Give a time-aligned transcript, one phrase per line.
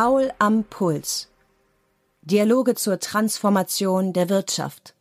[0.00, 1.26] Paul am Puls.
[2.22, 4.94] Dialoge zur Transformation der Wirtschaft.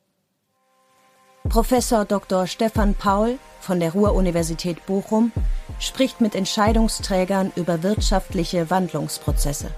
[1.48, 2.48] Professor Dr.
[2.48, 5.32] Stefan Paul von der Ruhr-Universität Bochum
[5.80, 9.70] spricht mit Entscheidungsträgern über wirtschaftliche Wandlungsprozesse.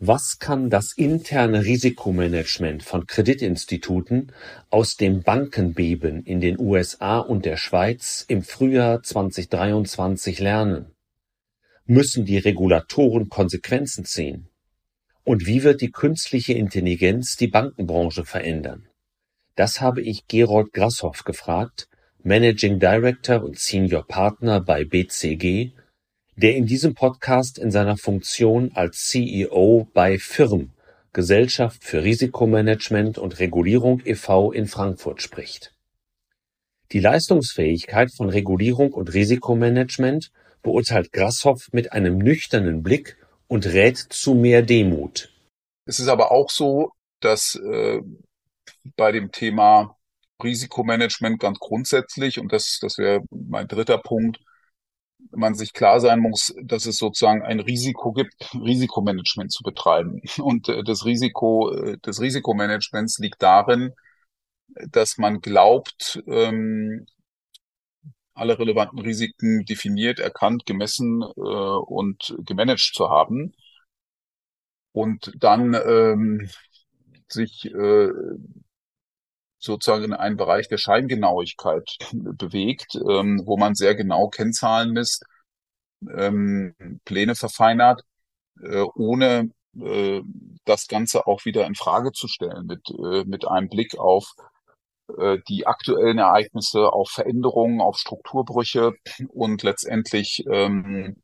[0.00, 4.32] Was kann das interne Risikomanagement von Kreditinstituten
[4.68, 10.92] aus dem Bankenbeben in den USA und der Schweiz im Frühjahr 2023 lernen?
[11.86, 14.48] Müssen die Regulatoren Konsequenzen ziehen?
[15.24, 18.88] Und wie wird die künstliche Intelligenz die Bankenbranche verändern?
[19.56, 21.88] Das habe ich Gerold Grasshoff gefragt,
[22.22, 25.72] Managing Director und Senior Partner bei BCG
[26.36, 30.70] der in diesem Podcast in seiner Funktion als CEO bei FIRM
[31.12, 35.74] (Gesellschaft für Risikomanagement und Regulierung e.V.) in Frankfurt spricht.
[36.92, 43.16] Die Leistungsfähigkeit von Regulierung und Risikomanagement beurteilt Grasshoff mit einem nüchternen Blick
[43.48, 45.32] und rät zu mehr Demut.
[45.84, 48.00] Es ist aber auch so, dass äh,
[48.96, 49.96] bei dem Thema
[50.42, 54.40] Risikomanagement ganz grundsätzlich, und das, das wäre mein dritter Punkt,
[55.30, 60.20] man sich klar sein muss, dass es sozusagen ein Risiko gibt, Risikomanagement zu betreiben.
[60.38, 63.92] Und äh, das Risiko äh, des Risikomanagements liegt darin,
[64.90, 67.06] dass man glaubt, ähm,
[68.34, 73.54] alle relevanten Risiken definiert, erkannt, gemessen äh, und gemanagt zu haben.
[74.92, 76.48] Und dann ähm,
[77.28, 78.10] sich äh,
[79.58, 85.24] sozusagen in einen Bereich der Scheingenauigkeit bewegt, ähm, wo man sehr genau Kennzahlen misst,
[86.16, 86.74] ähm,
[87.04, 88.02] Pläne verfeinert,
[88.60, 90.20] äh, ohne äh,
[90.64, 94.34] das Ganze auch wieder in Frage zu stellen, mit, äh, mit einem Blick auf
[95.18, 98.92] äh, die aktuellen Ereignisse, auf Veränderungen, auf Strukturbrüche
[99.28, 101.22] und letztendlich ähm,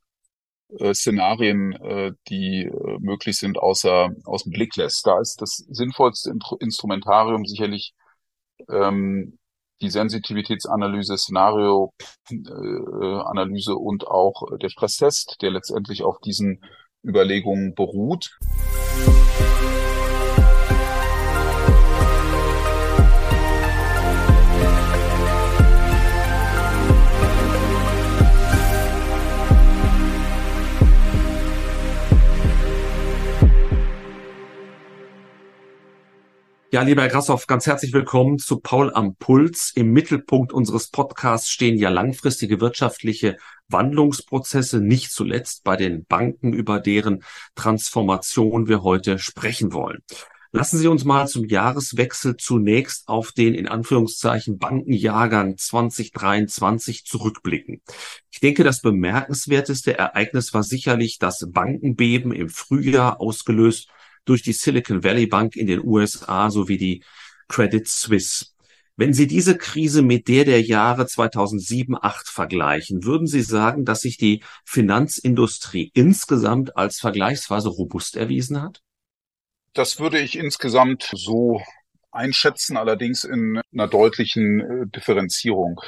[0.77, 2.69] äh, Szenarien, äh, die
[2.99, 5.07] möglich sind, außer aus dem Blick lässt.
[5.07, 7.93] Da ist das sinnvollste Instrumentarium sicherlich
[8.69, 9.39] ähm,
[9.81, 16.63] die Sensitivitätsanalyse, Szenarioanalyse äh, und auch der Stresstest, der letztendlich auf diesen
[17.03, 18.37] Überlegungen beruht.
[36.71, 39.71] Ja, lieber Herr Grassoff, ganz herzlich willkommen zu Paul am Puls.
[39.73, 43.37] Im Mittelpunkt unseres Podcasts stehen ja langfristige wirtschaftliche
[43.69, 47.23] Wandlungsprozesse, nicht zuletzt bei den Banken, über deren
[47.55, 50.03] Transformation wir heute sprechen wollen.
[50.51, 57.81] Lassen Sie uns mal zum Jahreswechsel zunächst auf den in Anführungszeichen Bankenjahrgang 2023 zurückblicken.
[58.29, 63.89] Ich denke, das bemerkenswerteste Ereignis war sicherlich das Bankenbeben im Frühjahr ausgelöst
[64.29, 67.03] durch die Silicon Valley Bank in den USA sowie die
[67.47, 68.45] Credit Suisse.
[68.95, 74.01] Wenn Sie diese Krise mit der der Jahre 2007, 2008 vergleichen, würden Sie sagen, dass
[74.01, 78.81] sich die Finanzindustrie insgesamt als vergleichsweise robust erwiesen hat?
[79.73, 81.61] Das würde ich insgesamt so
[82.11, 85.79] einschätzen, allerdings in einer deutlichen äh, Differenzierung.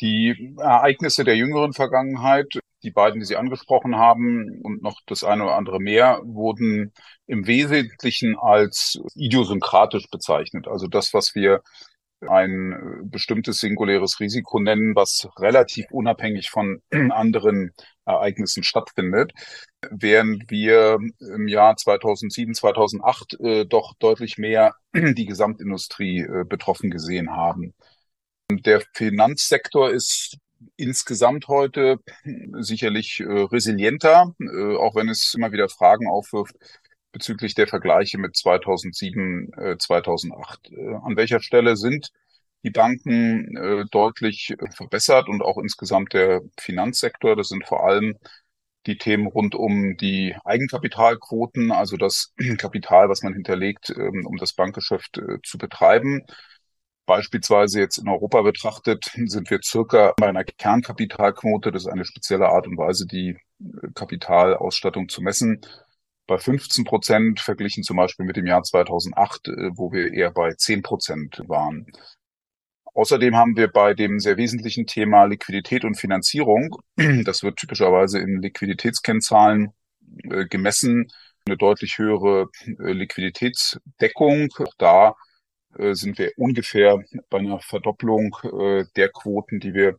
[0.00, 5.44] Die Ereignisse der jüngeren Vergangenheit, die beiden, die Sie angesprochen haben und noch das eine
[5.44, 6.92] oder andere mehr, wurden
[7.26, 10.68] im Wesentlichen als idiosynkratisch bezeichnet.
[10.68, 11.62] Also das, was wir
[12.28, 17.72] ein bestimmtes singuläres Risiko nennen, was relativ unabhängig von anderen
[18.04, 19.32] Ereignissen stattfindet,
[19.90, 27.30] während wir im Jahr 2007, 2008 äh, doch deutlich mehr die Gesamtindustrie äh, betroffen gesehen
[27.30, 27.74] haben.
[28.50, 30.36] Der Finanzsektor ist
[30.76, 31.98] insgesamt heute
[32.60, 36.56] sicherlich äh, resilienter, äh, auch wenn es immer wieder Fragen aufwirft
[37.12, 40.70] bezüglich der Vergleiche mit 2007, äh, 2008.
[40.70, 42.10] Äh, an welcher Stelle sind
[42.64, 47.36] die Banken äh, deutlich verbessert und auch insgesamt der Finanzsektor?
[47.36, 48.16] Das sind vor allem
[48.86, 54.54] die Themen rund um die Eigenkapitalquoten, also das Kapital, was man hinterlegt, ähm, um das
[54.54, 56.22] Bankgeschäft äh, zu betreiben.
[57.12, 62.48] Beispielsweise jetzt in Europa betrachtet sind wir circa bei einer Kernkapitalquote, das ist eine spezielle
[62.48, 65.60] Art und Weise, die äh, Kapitalausstattung zu messen,
[66.26, 70.54] bei 15 Prozent verglichen zum Beispiel mit dem Jahr 2008, äh, wo wir eher bei
[70.54, 71.84] 10 Prozent waren.
[72.94, 76.78] Außerdem haben wir bei dem sehr wesentlichen Thema Liquidität und Finanzierung,
[77.26, 79.74] das wird typischerweise in Liquiditätskennzahlen
[80.30, 81.08] äh, gemessen,
[81.44, 82.46] eine deutlich höhere
[82.78, 84.48] Liquiditätsdeckung.
[84.58, 85.14] Auch da
[85.76, 89.98] sind wir ungefähr bei einer Verdopplung äh, der Quoten, die wir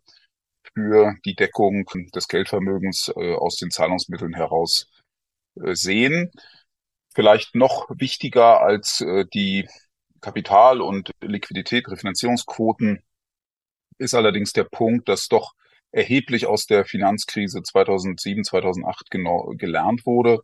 [0.73, 4.89] für die Deckung des Geldvermögens äh, aus den Zahlungsmitteln heraus
[5.55, 6.31] äh, sehen.
[7.13, 9.67] Vielleicht noch wichtiger als äh, die
[10.21, 13.03] Kapital- und Liquidität, Refinanzierungsquoten
[13.97, 15.53] ist allerdings der Punkt, dass doch
[15.91, 20.39] erheblich aus der Finanzkrise 2007, 2008 genau gelernt wurde.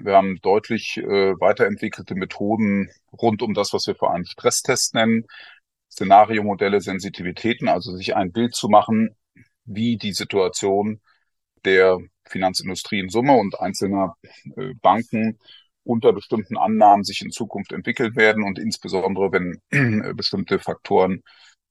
[0.00, 5.26] Wir haben deutlich äh, weiterentwickelte Methoden rund um das, was wir vor allem Stresstest nennen,
[5.90, 9.14] Szenariomodelle, Sensitivitäten, also sich ein Bild zu machen,
[9.64, 11.00] wie die Situation
[11.64, 14.16] der Finanzindustrie in Summe und einzelner
[14.56, 15.38] äh, Banken
[15.84, 21.22] unter bestimmten Annahmen sich in Zukunft entwickelt werden und insbesondere wenn äh, bestimmte Faktoren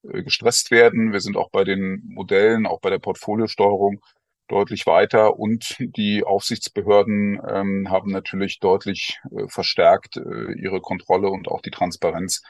[0.04, 1.12] äh, gestresst werden.
[1.12, 4.00] Wir sind auch bei den Modellen, auch bei der Portfoliosteuerung
[4.48, 11.48] deutlich weiter und die Aufsichtsbehörden ähm, haben natürlich deutlich äh, verstärkt äh, ihre Kontrolle und
[11.48, 12.44] auch die Transparenz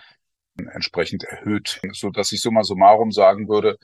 [0.57, 3.77] entsprechend erhöht, so dass ich summa summarum sagen würde,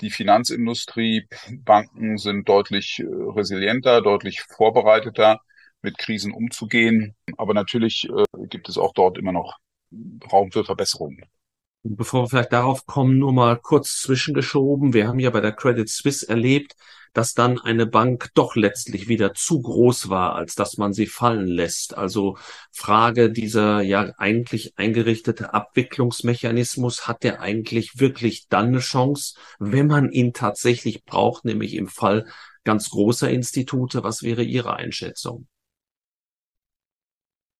[0.00, 5.40] die Finanzindustrie, Banken sind deutlich äh, resilienter, deutlich vorbereiteter,
[5.82, 7.14] mit Krisen umzugehen.
[7.38, 9.56] Aber natürlich äh, gibt es auch dort immer noch
[10.30, 11.24] Raum für Verbesserungen.
[11.82, 14.92] Bevor wir vielleicht darauf kommen, nur mal kurz zwischengeschoben.
[14.92, 16.74] Wir haben ja bei der Credit Suisse erlebt,
[17.16, 21.46] dass dann eine Bank doch letztlich wieder zu groß war, als dass man sie fallen
[21.46, 21.96] lässt.
[21.96, 22.36] Also
[22.72, 30.10] Frage dieser ja eigentlich eingerichtete Abwicklungsmechanismus, hat der eigentlich wirklich dann eine Chance, wenn man
[30.10, 32.26] ihn tatsächlich braucht, nämlich im Fall
[32.64, 34.04] ganz großer Institute?
[34.04, 35.48] Was wäre Ihre Einschätzung?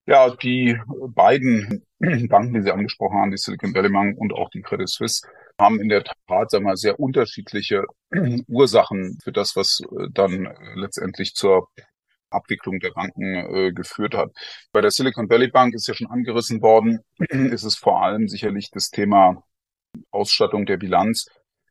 [0.05, 0.79] Ja, die
[1.14, 1.82] beiden
[2.29, 5.26] Banken, die Sie angesprochen haben, die Silicon Valley Bank und auch die Credit Suisse,
[5.59, 7.85] haben in der Tat sagen wir, sehr unterschiedliche
[8.49, 11.69] Ursachen für das, was äh, dann äh, letztendlich zur
[12.31, 14.31] Abwicklung der Banken äh, geführt hat.
[14.73, 18.70] Bei der Silicon Valley Bank ist ja schon angerissen worden, ist es vor allem sicherlich
[18.70, 19.43] das Thema
[20.11, 21.26] Ausstattung der Bilanz,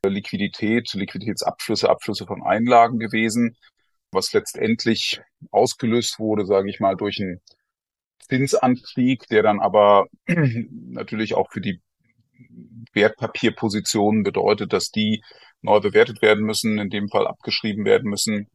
[0.06, 3.58] Liquidität, Liquiditätsabflüsse, Abflüsse von Einlagen gewesen,
[4.12, 5.22] was letztendlich
[5.52, 7.42] ausgelöst wurde, sage ich mal, durch ein
[8.20, 11.82] Zinsanstieg, der dann aber natürlich auch für die
[12.94, 15.22] Wertpapierpositionen bedeutet, dass die
[15.66, 18.48] neu bewertet werden müssen, in dem Fall abgeschrieben werden müssen,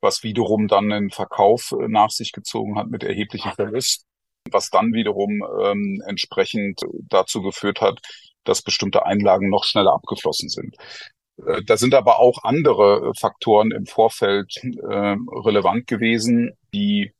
[0.00, 4.06] was wiederum dann einen Verkauf äh, nach sich gezogen hat mit erheblichen Verlust,
[4.50, 8.00] was dann wiederum ähm, entsprechend dazu geführt hat,
[8.44, 10.76] dass bestimmte Einlagen noch schneller abgeflossen sind.
[11.46, 17.12] Äh, da sind aber auch andere Faktoren im Vorfeld äh, relevant gewesen, die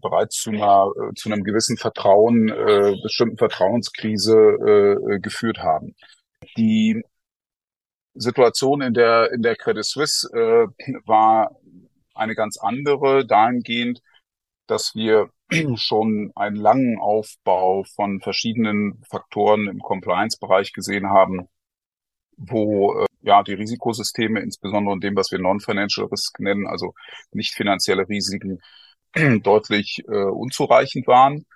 [0.00, 5.94] bereits zu einer äh, zu einem gewissen Vertrauen, äh, bestimmten Vertrauenskrise äh, geführt haben.
[6.56, 7.02] Die
[8.14, 10.66] Situation in der in der Credit Suisse äh,
[11.06, 11.56] war
[12.14, 14.00] eine ganz andere dahingehend,
[14.66, 15.30] dass wir
[15.76, 21.48] schon einen langen Aufbau von verschiedenen Faktoren im Compliance-Bereich gesehen haben,
[22.36, 26.94] wo äh, ja die Risikosysteme, insbesondere in dem, was wir Non-Financial Risk nennen, also
[27.32, 28.60] nicht finanzielle Risiken,
[29.42, 31.46] deutlich äh, unzureichend waren.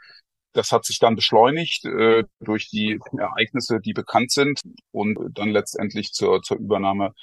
[0.52, 4.60] Das hat sich dann beschleunigt äh, durch die Ereignisse, die bekannt sind
[4.92, 7.14] und dann letztendlich zur, zur Übernahme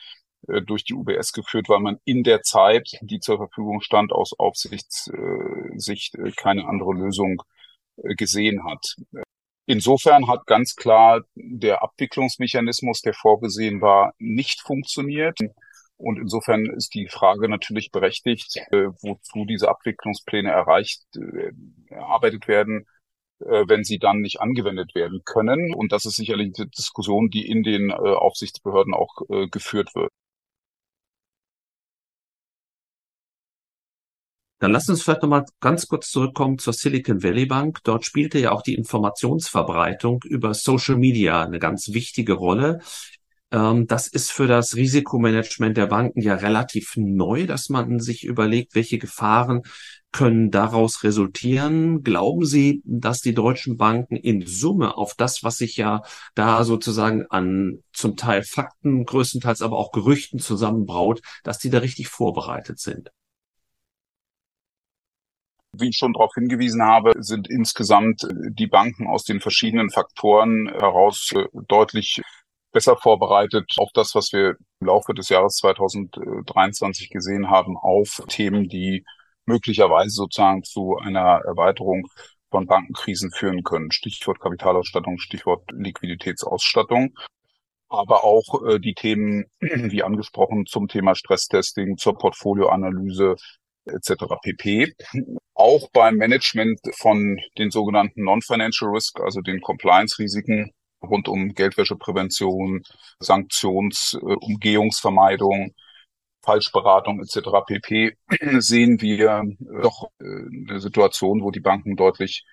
[0.47, 4.37] äh, durch die UBS geführt, weil man in der Zeit, die zur Verfügung stand, aus
[4.37, 7.41] Aufsichtssicht äh, keine andere Lösung
[7.97, 8.95] äh, gesehen hat.
[9.67, 15.39] Insofern hat ganz klar der Abwicklungsmechanismus, der vorgesehen war, nicht funktioniert.
[15.97, 21.51] Und insofern ist die Frage natürlich berechtigt, äh, wozu diese Abwicklungspläne erreicht, äh,
[21.89, 22.94] erarbeitet werden, äh,
[23.39, 25.73] wenn sie dann nicht angewendet werden können.
[25.73, 30.11] Und das ist sicherlich eine Diskussion, die in den äh, Aufsichtsbehörden auch äh, geführt wird.
[34.59, 37.79] Dann lass uns vielleicht nochmal ganz kurz zurückkommen zur Silicon Valley Bank.
[37.83, 42.79] Dort spielte ja auch die Informationsverbreitung über Social Media eine ganz wichtige Rolle.
[43.51, 48.75] Ähm, das ist für das Risikomanagement der Banken ja relativ neu, dass man sich überlegt,
[48.75, 49.61] welche Gefahren
[50.15, 52.01] können daraus resultieren.
[52.01, 56.03] Glauben Sie, dass die deutschen Banken in Summe auf das, was sich ja
[56.35, 62.07] da sozusagen an zum Teil Fakten, größtenteils aber auch Gerüchten zusammenbraut, dass die da richtig
[62.07, 63.11] vorbereitet sind?
[65.77, 71.33] Wie ich schon darauf hingewiesen habe, sind insgesamt die Banken aus den verschiedenen Faktoren heraus
[71.67, 72.21] deutlich
[72.71, 78.69] besser vorbereitet auf das, was wir im Laufe des Jahres 2023 gesehen haben, auf Themen,
[78.69, 79.03] die
[79.45, 82.07] möglicherweise sozusagen zu einer Erweiterung
[82.49, 83.91] von Bankenkrisen führen können.
[83.91, 87.13] Stichwort Kapitalausstattung, Stichwort Liquiditätsausstattung.
[87.89, 93.35] Aber auch äh, die Themen, wie angesprochen, zum Thema Stresstesting, zur Portfolioanalyse
[93.85, 94.13] etc.
[94.41, 94.93] pp.
[95.53, 100.71] Auch beim Management von den sogenannten Non-Financial Risk, also den Compliance-Risiken,
[101.03, 102.83] rund um Geldwäscheprävention,
[103.19, 105.75] Sanktionsumgehungsvermeidung,
[106.45, 107.49] Falschberatung etc.
[107.65, 108.17] pp.
[108.59, 109.43] sehen wir
[109.81, 112.45] doch eine Situation, wo die Banken deutlich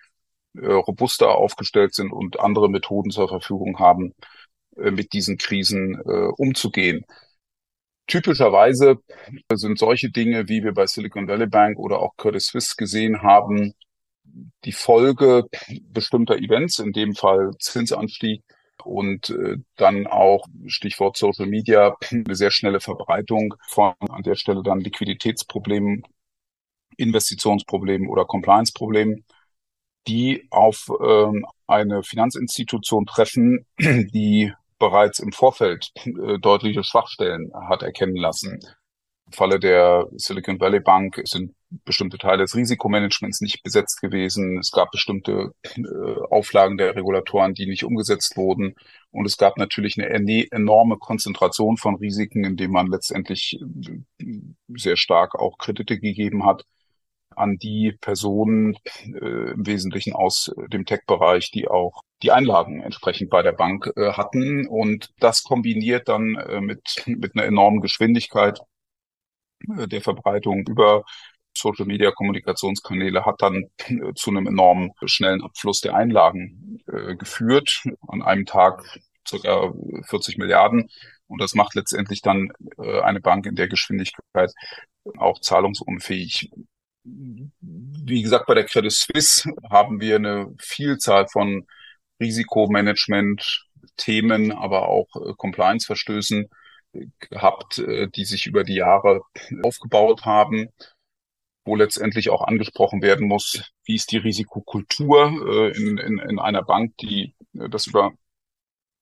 [0.54, 4.12] robuster aufgestellt sind und andere Methoden zur Verfügung haben,
[4.76, 5.98] mit diesen Krisen
[6.36, 7.06] umzugehen.
[8.06, 8.96] Typischerweise
[9.54, 13.74] sind solche Dinge, wie wir bei Silicon Valley Bank oder auch Credit Suisse gesehen haben,
[14.64, 15.44] die Folge
[15.84, 18.42] bestimmter Events, in dem Fall Zinsanstieg
[18.84, 24.62] und äh, dann auch Stichwort Social Media, eine sehr schnelle Verbreitung von an der Stelle
[24.62, 26.02] dann Liquiditätsproblemen,
[26.96, 29.24] Investitionsproblemen oder Compliance-Problemen,
[30.06, 38.16] die auf ähm, eine Finanzinstitution treffen, die bereits im Vorfeld äh, deutliche Schwachstellen hat erkennen
[38.16, 38.60] lassen.
[39.32, 44.58] Falle der Silicon Valley Bank sind bestimmte Teile des Risikomanagements nicht besetzt gewesen.
[44.58, 45.80] Es gab bestimmte äh,
[46.30, 48.74] Auflagen der Regulatoren, die nicht umgesetzt wurden.
[49.10, 50.08] Und es gab natürlich eine
[50.50, 54.24] enorme Konzentration von Risiken, indem man letztendlich äh,
[54.76, 56.64] sehr stark auch Kredite gegeben hat
[57.36, 63.42] an die Personen äh, im Wesentlichen aus dem Tech-Bereich, die auch die Einlagen entsprechend bei
[63.42, 64.66] der Bank äh, hatten.
[64.66, 68.60] Und das kombiniert dann äh, mit, mit einer enormen Geschwindigkeit
[69.66, 71.04] der Verbreitung über
[71.56, 77.82] Social Media Kommunikationskanäle hat dann äh, zu einem enormen schnellen Abfluss der Einlagen äh, geführt.
[78.08, 78.84] An einem Tag
[79.26, 79.72] circa
[80.04, 80.88] 40 Milliarden.
[81.26, 84.52] Und das macht letztendlich dann äh, eine Bank in der Geschwindigkeit
[85.18, 86.50] auch zahlungsunfähig.
[87.04, 91.66] Wie gesagt, bei der Credit Suisse haben wir eine Vielzahl von
[92.20, 96.48] Risikomanagement-Themen, aber auch äh, Compliance-Verstößen
[97.20, 99.22] gehabt, äh, die sich über die Jahre
[99.62, 100.68] aufgebaut haben,
[101.64, 106.62] wo letztendlich auch angesprochen werden muss, wie ist die Risikokultur äh, in, in, in einer
[106.62, 108.12] Bank, die das über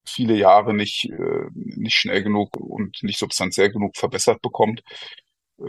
[0.06, 1.08] viele Jahre nicht,
[1.52, 4.82] nicht schnell genug und nicht substanziell genug verbessert bekommt.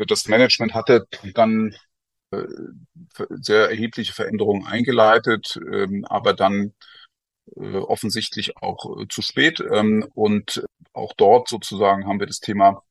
[0.07, 1.75] Das Management hatte dann
[3.29, 6.73] sehr erhebliche Veränderungen eingeleitet, ähm, aber dann
[7.55, 9.59] äh, offensichtlich auch äh, zu spät.
[9.71, 12.83] Ähm, und auch dort sozusagen haben wir das Thema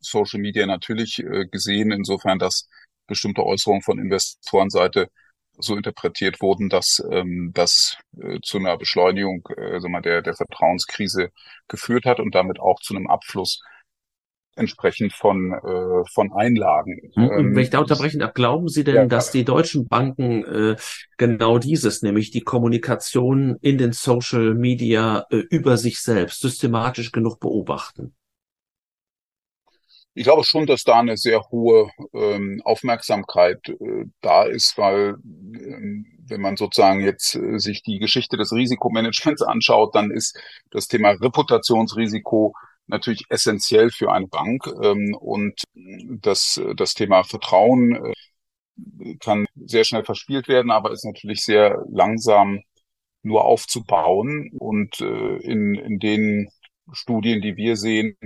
[0.00, 2.68] Social Media natürlich äh, gesehen, insofern, dass
[3.06, 5.10] bestimmte Äußerungen von Investorenseite
[5.58, 11.30] so interpretiert wurden, dass ähm, das äh, zu einer Beschleunigung äh, der, der Vertrauenskrise
[11.68, 13.60] geführt hat und damit auch zu einem Abfluss
[14.56, 17.12] entsprechend von, äh, von Einlagen.
[17.14, 20.44] Und wenn ich da ähm, unterbrechen darf, glauben Sie denn, ja, dass die deutschen Banken
[20.44, 20.76] äh,
[21.16, 27.38] genau dieses, nämlich die Kommunikation in den Social Media äh, über sich selbst systematisch genug
[27.38, 28.14] beobachten?
[30.18, 36.06] Ich glaube schon, dass da eine sehr hohe ähm, Aufmerksamkeit äh, da ist, weil ähm,
[36.28, 40.38] wenn man sozusagen jetzt äh, sich die Geschichte des Risikomanagements anschaut, dann ist
[40.70, 42.54] das Thema Reputationsrisiko
[42.86, 44.66] natürlich essentiell für eine Bank.
[44.82, 48.12] Ähm, und das, das Thema Vertrauen
[48.76, 52.62] äh, kann sehr schnell verspielt werden, aber ist natürlich sehr langsam
[53.22, 54.50] nur aufzubauen.
[54.58, 56.48] Und äh, in, in den
[56.92, 58.16] Studien, die wir sehen,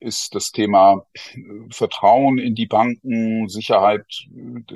[0.00, 1.40] ist das Thema äh,
[1.70, 4.04] Vertrauen in die Banken, Sicherheit,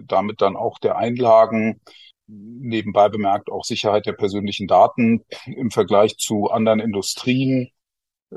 [0.06, 1.80] damit dann auch der Einlagen,
[2.26, 7.70] nebenbei bemerkt auch Sicherheit der persönlichen Daten im Vergleich zu anderen Industrien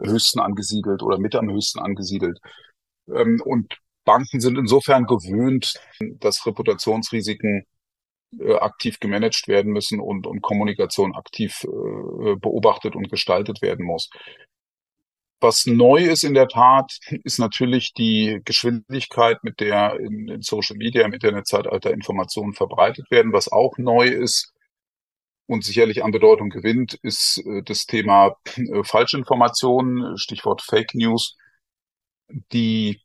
[0.03, 2.39] höchsten angesiedelt oder mit am höchsten angesiedelt.
[3.07, 5.73] Ähm, und Banken sind insofern gewöhnt,
[6.19, 7.65] dass Reputationsrisiken
[8.39, 14.09] äh, aktiv gemanagt werden müssen und, und Kommunikation aktiv äh, beobachtet und gestaltet werden muss.
[15.41, 20.77] Was neu ist in der Tat, ist natürlich die Geschwindigkeit, mit der in, in Social
[20.77, 23.33] Media im Internetzeitalter Informationen verbreitet werden.
[23.33, 24.54] Was auch neu ist,
[25.47, 31.37] und sicherlich an Bedeutung gewinnt, ist äh, das Thema äh, Falschinformationen, Stichwort Fake News,
[32.51, 33.01] die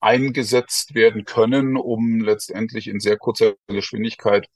[0.00, 4.48] eingesetzt werden können, um letztendlich in sehr kurzer Geschwindigkeit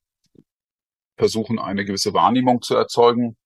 [1.16, 3.36] versuchen, eine gewisse Wahrnehmung zu erzeugen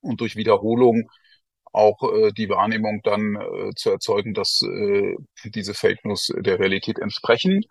[0.00, 1.10] und durch Wiederholung
[1.72, 6.98] auch äh, die Wahrnehmung dann äh, zu erzeugen, dass äh, diese Fake News der Realität
[6.98, 7.64] entsprechen.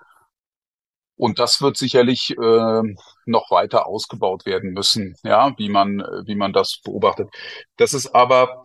[1.21, 2.81] Und das wird sicherlich äh,
[3.27, 7.29] noch weiter ausgebaut werden müssen, ja, wie man, wie man das beobachtet.
[7.77, 8.63] Das ist aber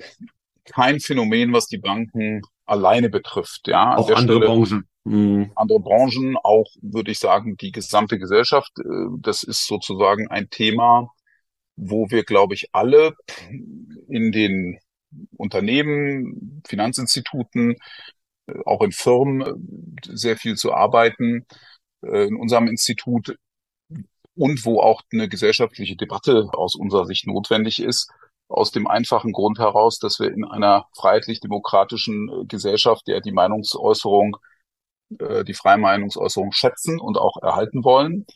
[0.65, 3.95] kein Phänomen, was die Banken alleine betrifft, ja.
[3.95, 4.89] Auch andere Stelle, Branchen.
[5.05, 5.53] Mhm.
[5.55, 8.73] Andere Branchen, auch würde ich sagen, die gesamte Gesellschaft.
[8.79, 11.11] Äh, das ist sozusagen ein Thema,
[11.77, 13.17] wo wir, glaube ich, alle
[14.09, 14.79] in den
[15.37, 17.77] Unternehmen, Finanzinstituten,
[18.47, 21.45] äh, auch in Firmen äh, sehr viel zu arbeiten
[22.07, 23.37] äh, in unserem Institut
[24.35, 28.11] und wo auch eine gesellschaftliche Debatte aus unserer Sicht notwendig ist,
[28.49, 34.37] aus dem einfachen Grund heraus, dass wir in einer freiheitlich-demokratischen äh, Gesellschaft, der die Meinungsäußerung
[35.19, 38.27] äh, die freie Meinungsäußerung schätzen und auch erhalten wollen.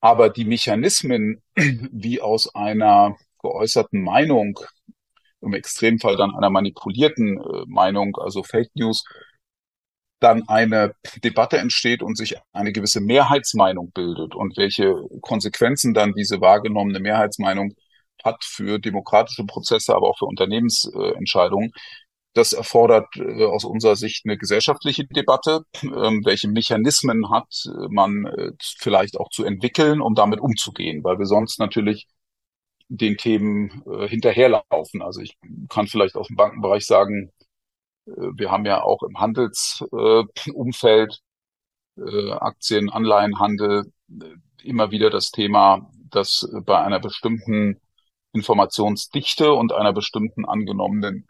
[0.00, 4.58] Aber die Mechanismen, wie aus einer geäußerten Meinung,
[5.40, 9.04] im Extremfall dann einer manipulierten äh, Meinung, also Fake News,
[10.20, 16.40] dann eine Debatte entsteht und sich eine gewisse Mehrheitsmeinung bildet und welche Konsequenzen dann diese
[16.40, 17.74] wahrgenommene Mehrheitsmeinung
[18.22, 21.72] hat für demokratische Prozesse, aber auch für Unternehmensentscheidungen.
[22.32, 25.60] Das erfordert äh, aus unserer Sicht eine gesellschaftliche Debatte.
[25.82, 27.46] Ähm, welche Mechanismen hat
[27.90, 32.08] man äh, vielleicht auch zu entwickeln, um damit umzugehen, weil wir sonst natürlich
[32.88, 35.02] den Themen äh, hinterherlaufen.
[35.02, 35.36] Also ich
[35.68, 37.30] kann vielleicht aus dem Bankenbereich sagen,
[38.06, 41.20] wir haben ja auch im Handelsumfeld,
[41.96, 43.92] Aktien, Anleihenhandel,
[44.62, 47.80] immer wieder das Thema, dass bei einer bestimmten
[48.32, 51.26] Informationsdichte und einer bestimmten angenommenen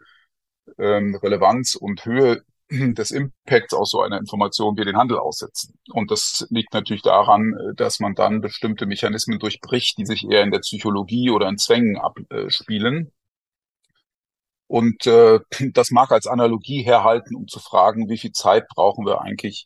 [0.79, 5.77] ähm, Relevanz und Höhe des Impacts aus so einer Information wir den Handel aussetzen.
[5.91, 10.51] Und das liegt natürlich daran, dass man dann bestimmte Mechanismen durchbricht, die sich eher in
[10.51, 13.11] der Psychologie oder in Zwängen abspielen.
[14.67, 15.39] Und äh,
[15.73, 19.65] das mag als Analogie herhalten, um zu fragen, wie viel Zeit brauchen wir eigentlich,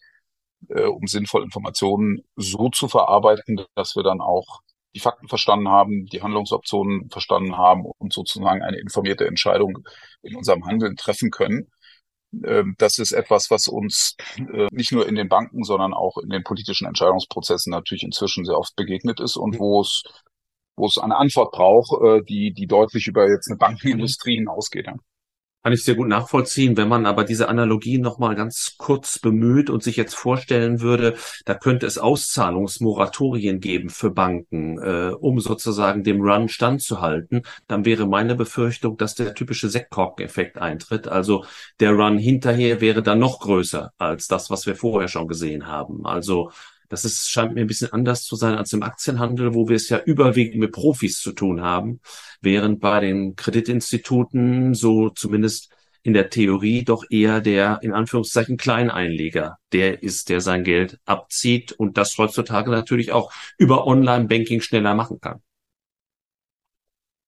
[0.70, 4.62] äh, um sinnvoll Informationen so zu verarbeiten, dass wir dann auch
[4.96, 9.88] die Fakten verstanden haben, die Handlungsoptionen verstanden haben und sozusagen eine informierte Entscheidung
[10.24, 11.68] in unserem Handeln treffen können.
[12.44, 16.30] Ähm, das ist etwas, was uns äh, nicht nur in den Banken, sondern auch in
[16.30, 20.04] den politischen Entscheidungsprozessen natürlich inzwischen sehr oft begegnet ist und wo es,
[20.80, 24.88] wo es eine Antwort braucht, äh, die, die deutlich über jetzt eine Bankenindustrie hinausgeht.
[25.62, 26.78] Kann ich sehr gut nachvollziehen.
[26.78, 31.54] Wenn man aber diese Analogie nochmal ganz kurz bemüht und sich jetzt vorstellen würde, da
[31.54, 38.36] könnte es Auszahlungsmoratorien geben für Banken, äh, um sozusagen dem Run standzuhalten, dann wäre meine
[38.36, 41.10] Befürchtung, dass der typische Sektkorkeneffekt eintritt.
[41.10, 41.44] Also
[41.82, 46.06] der Run hinterher wäre dann noch größer als das, was wir vorher schon gesehen haben.
[46.06, 46.52] Also
[46.90, 49.90] das ist, scheint mir ein bisschen anders zu sein als im Aktienhandel, wo wir es
[49.90, 52.02] ja überwiegend mit Profis zu tun haben,
[52.42, 55.72] während bei den Kreditinstituten so zumindest
[56.02, 61.72] in der Theorie doch eher der in Anführungszeichen Kleineinleger, der ist, der sein Geld abzieht
[61.74, 65.42] und das heutzutage natürlich auch über Online-Banking schneller machen kann.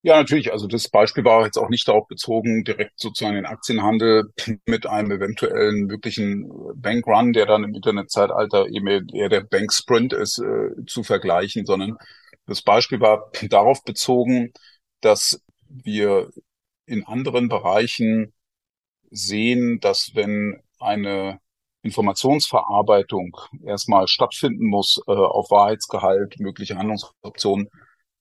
[0.04, 0.52] Ja, natürlich.
[0.52, 4.32] Also das Beispiel war jetzt auch nicht darauf bezogen, direkt sozusagen den Aktienhandel
[4.66, 10.86] mit einem eventuellen möglichen Bankrun, der dann im Internetzeitalter eben eher der Banksprint ist, äh,
[10.88, 11.98] zu vergleichen, sondern
[12.48, 14.52] das Beispiel war darauf bezogen,
[15.02, 16.32] dass wir
[16.88, 18.34] in anderen Bereichen
[19.12, 21.40] sehen, dass wenn eine
[21.84, 23.36] Informationsverarbeitung
[23.66, 27.70] erstmal stattfinden muss äh, auf Wahrheitsgehalt, mögliche Handlungsoptionen,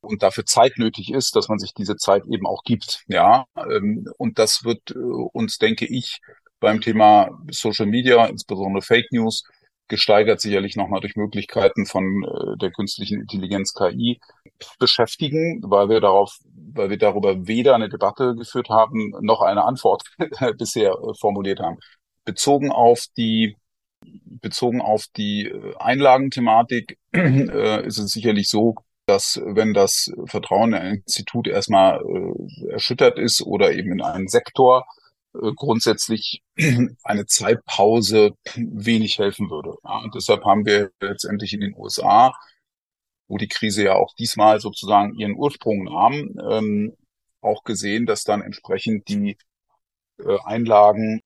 [0.01, 3.05] und dafür Zeit nötig ist, dass man sich diese Zeit eben auch gibt.
[3.07, 6.21] Ja, ähm, und das wird äh, uns, denke ich,
[6.61, 9.45] beim Thema Social Media, insbesondere Fake News,
[9.89, 14.21] gesteigert sicherlich nochmal durch Möglichkeiten von äh, der künstlichen Intelligenz KI
[14.79, 20.03] beschäftigen, weil wir darauf, weil wir darüber weder eine Debatte geführt haben, noch eine Antwort
[20.59, 21.77] bisher äh, formuliert haben.
[22.25, 23.57] Bezogen auf die
[24.25, 28.77] bezogen auf die Einlagenthematik äh, ist es sicherlich so,
[29.11, 34.29] dass wenn das Vertrauen in ein Institut erstmal äh, erschüttert ist oder eben in einen
[34.29, 34.87] Sektor,
[35.35, 36.43] äh, grundsätzlich
[37.03, 39.75] eine Zeitpause wenig helfen würde.
[39.85, 42.33] Ja, deshalb haben wir letztendlich in den USA,
[43.27, 46.97] wo die Krise ja auch diesmal sozusagen ihren Ursprung nahm, ähm,
[47.41, 49.37] auch gesehen, dass dann entsprechend die
[50.19, 51.21] äh, Einlagen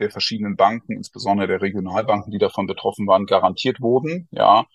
[0.00, 4.28] der verschiedenen Banken, insbesondere der Regionalbanken, die davon betroffen waren, garantiert wurden.
[4.30, 4.66] Ja,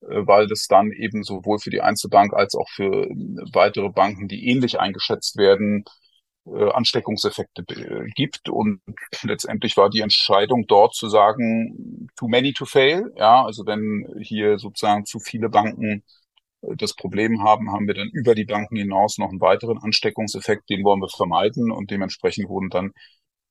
[0.00, 3.08] weil das dann eben sowohl für die Einzelbank als auch für
[3.52, 5.84] weitere Banken, die ähnlich eingeschätzt werden,
[6.46, 8.48] äh, Ansteckungseffekte äh, gibt.
[8.48, 8.80] Und
[9.22, 13.12] letztendlich war die Entscheidung dort zu sagen, too many to fail.
[13.16, 16.02] Ja, also wenn hier sozusagen zu viele Banken
[16.62, 20.84] das Problem haben, haben wir dann über die Banken hinaus noch einen weiteren Ansteckungseffekt, den
[20.84, 22.92] wollen wir vermeiden und dementsprechend wurden dann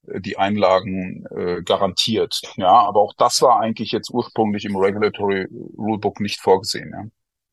[0.04, 2.42] die Einlagen äh, garantiert.
[2.56, 6.92] Ja, aber auch das war eigentlich jetzt ursprünglich im Regulatory Rulebook nicht vorgesehen.
[6.92, 7.06] Ja.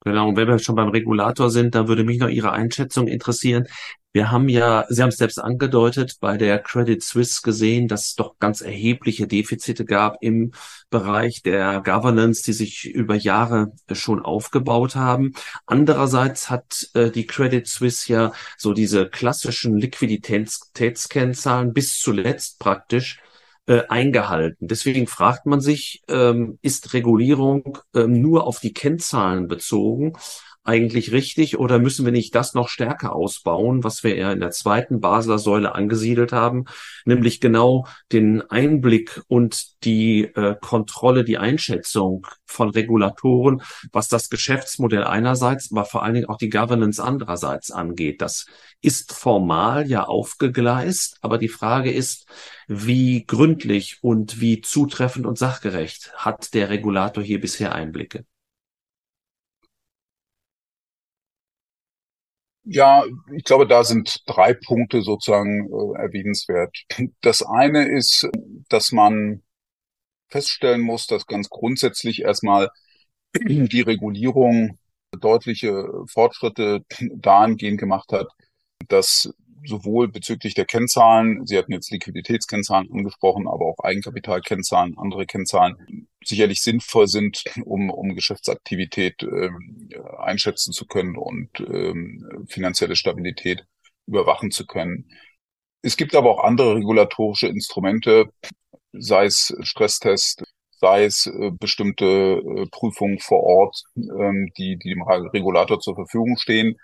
[0.04, 3.66] Genau, und wenn wir schon beim Regulator sind, da würde mich noch Ihre Einschätzung interessieren.
[4.16, 8.14] Wir haben ja, Sie haben es selbst angedeutet, bei der Credit Suisse gesehen, dass es
[8.14, 10.52] doch ganz erhebliche Defizite gab im
[10.88, 15.34] Bereich der Governance, die sich über Jahre schon aufgebaut haben.
[15.66, 23.20] Andererseits hat äh, die Credit Suisse ja so diese klassischen Liquiditätskennzahlen bis zuletzt praktisch
[23.66, 24.66] äh, eingehalten.
[24.66, 30.14] Deswegen fragt man sich, ähm, ist Regulierung ähm, nur auf die Kennzahlen bezogen?
[30.66, 34.50] Eigentlich richtig oder müssen wir nicht das noch stärker ausbauen, was wir ja in der
[34.50, 36.64] zweiten Basler Säule angesiedelt haben,
[37.04, 45.04] nämlich genau den Einblick und die äh, Kontrolle, die Einschätzung von Regulatoren, was das Geschäftsmodell
[45.04, 48.20] einerseits, aber vor allen Dingen auch die Governance andererseits angeht.
[48.20, 48.46] Das
[48.80, 52.26] ist formal ja aufgegleist, aber die Frage ist,
[52.68, 58.24] wie gründlich und wie zutreffend und sachgerecht hat der Regulator hier bisher Einblicke?
[62.68, 66.76] Ja, ich glaube, da sind drei Punkte sozusagen äh, erwähnenswert.
[67.20, 68.28] Das eine ist,
[68.68, 69.42] dass man
[70.28, 72.70] feststellen muss, dass ganz grundsätzlich erstmal
[73.40, 74.78] die Regulierung
[75.20, 78.26] deutliche Fortschritte dahingehend gemacht hat,
[78.88, 79.32] dass
[79.64, 86.62] sowohl bezüglich der Kennzahlen, Sie hatten jetzt Liquiditätskennzahlen angesprochen, aber auch Eigenkapitalkennzahlen, andere Kennzahlen sicherlich
[86.62, 89.50] sinnvoll sind, um, um Geschäftsaktivität äh,
[90.18, 91.94] einschätzen zu können und äh,
[92.48, 93.64] finanzielle Stabilität
[94.06, 95.08] überwachen zu können.
[95.82, 98.26] Es gibt aber auch andere regulatorische Instrumente,
[98.92, 100.42] sei es Stresstest,
[100.78, 106.36] sei es äh, bestimmte äh, Prüfungen vor Ort, ähm, die, die dem Regulator zur Verfügung
[106.36, 106.76] stehen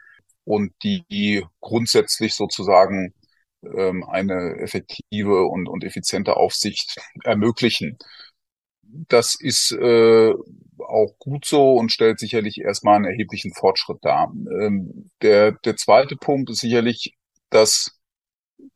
[0.45, 3.15] und die grundsätzlich sozusagen
[3.63, 7.99] ähm, eine effektive und, und effiziente Aufsicht ermöglichen.
[8.83, 10.33] Das ist äh,
[10.79, 14.33] auch gut so und stellt sicherlich erstmal einen erheblichen Fortschritt dar.
[14.35, 17.15] Ähm, der, der zweite Punkt ist sicherlich,
[17.51, 17.99] dass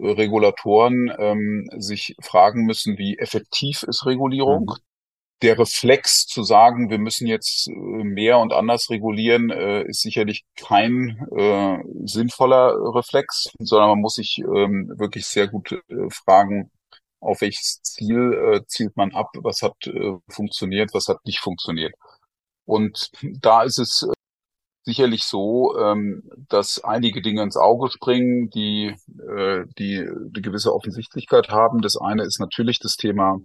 [0.01, 4.73] Regulatoren ähm, sich fragen müssen, wie effektiv ist Regulierung.
[5.42, 10.44] Der Reflex zu sagen, wir müssen jetzt äh, mehr und anders regulieren, äh, ist sicherlich
[10.57, 16.70] kein äh, sinnvoller Reflex, sondern man muss sich ähm, wirklich sehr gut äh, fragen,
[17.20, 21.94] auf welches Ziel äh, zielt man ab, was hat äh, funktioniert, was hat nicht funktioniert.
[22.64, 24.09] Und da ist es
[24.85, 28.94] sicherlich so, ähm, dass einige Dinge ins Auge springen, die,
[29.79, 31.81] die eine gewisse Offensichtlichkeit haben.
[31.83, 33.40] Das eine ist natürlich das Thema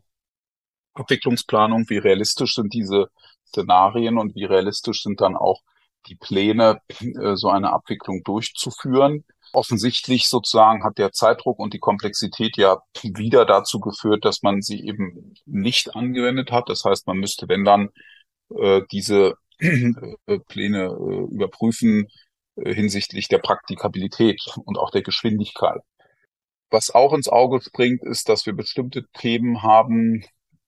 [0.94, 3.10] Abwicklungsplanung, wie realistisch sind diese
[3.48, 5.62] Szenarien und wie realistisch sind dann auch
[6.08, 9.24] die Pläne, äh, so eine Abwicklung durchzuführen.
[9.54, 14.86] Offensichtlich sozusagen hat der Zeitdruck und die Komplexität ja wieder dazu geführt, dass man sie
[14.86, 16.70] eben nicht angewendet hat.
[16.70, 17.90] Das heißt, man müsste, wenn dann,
[18.56, 20.88] äh, diese äh, Pläne
[21.32, 22.08] überprüfen
[22.58, 25.82] hinsichtlich der Praktikabilität und auch der Geschwindigkeit.
[26.70, 30.24] Was auch ins Auge springt, ist, dass wir bestimmte Themen haben,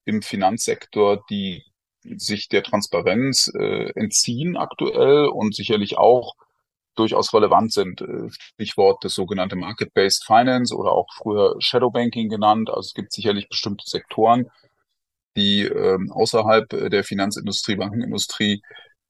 [0.05, 1.63] im Finanzsektor, die
[2.03, 6.35] sich der Transparenz äh, entziehen aktuell und sicherlich auch
[6.95, 8.01] durchaus relevant sind.
[8.01, 12.69] Äh, Stichwort das sogenannte Market-Based Finance oder auch früher Shadow Banking genannt.
[12.69, 14.49] Also es gibt sicherlich bestimmte Sektoren,
[15.35, 18.61] die äh, außerhalb der Finanzindustrie, Bankenindustrie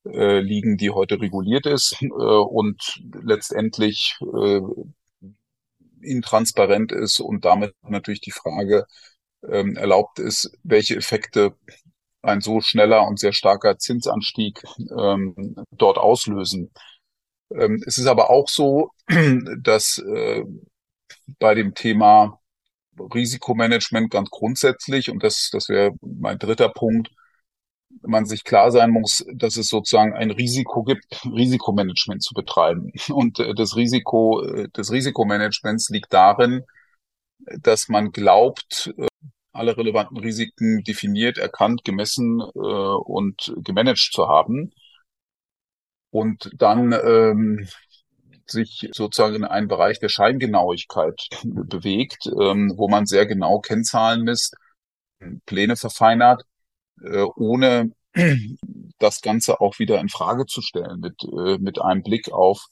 [0.06, 4.60] äh, liegen, die heute reguliert ist äh, und letztendlich äh,
[6.02, 8.86] intransparent ist und damit natürlich die Frage,
[9.50, 11.56] ähm, erlaubt ist, welche Effekte
[12.22, 14.64] ein so schneller und sehr starker Zinsanstieg
[14.98, 16.72] ähm, dort auslösen.
[17.54, 18.92] Ähm, es ist aber auch so,
[19.62, 20.44] dass äh,
[21.40, 22.40] bei dem Thema
[22.98, 27.10] Risikomanagement ganz grundsätzlich, und das, das wäre mein dritter Punkt,
[28.02, 32.92] man sich klar sein muss, dass es sozusagen ein Risiko gibt, Risikomanagement zu betreiben.
[33.10, 36.64] Und äh, das Risiko äh, des Risikomanagements liegt darin,
[37.62, 38.94] dass man glaubt,
[39.54, 44.74] alle relevanten Risiken definiert, erkannt, gemessen äh, und gemanagt zu haben.
[46.10, 47.68] Und dann ähm,
[48.46, 54.56] sich sozusagen in einen Bereich der Scheingenauigkeit bewegt, ähm, wo man sehr genau Kennzahlen misst,
[55.46, 56.44] Pläne verfeinert,
[57.02, 57.92] äh, ohne
[59.00, 62.68] das Ganze auch wieder in Frage zu stellen mit, äh, mit einem Blick auf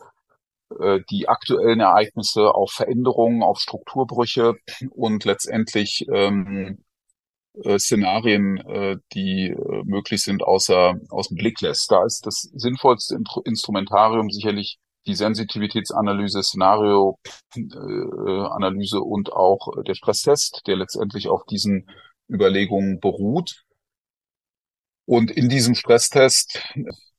[1.09, 4.55] die aktuellen Ereignisse, auf Veränderungen, auf Strukturbrüche
[4.91, 6.83] und letztendlich ähm,
[7.63, 11.91] äh, Szenarien, äh, die äh, möglich sind, außer aus dem Blick lässt.
[11.91, 20.77] Da ist das sinnvollste Instrumentarium sicherlich die Sensitivitätsanalyse, Szenarioanalyse äh, und auch der Stresstest, der
[20.77, 21.89] letztendlich auf diesen
[22.29, 23.65] Überlegungen beruht.
[25.05, 26.61] Und in diesem Stresstest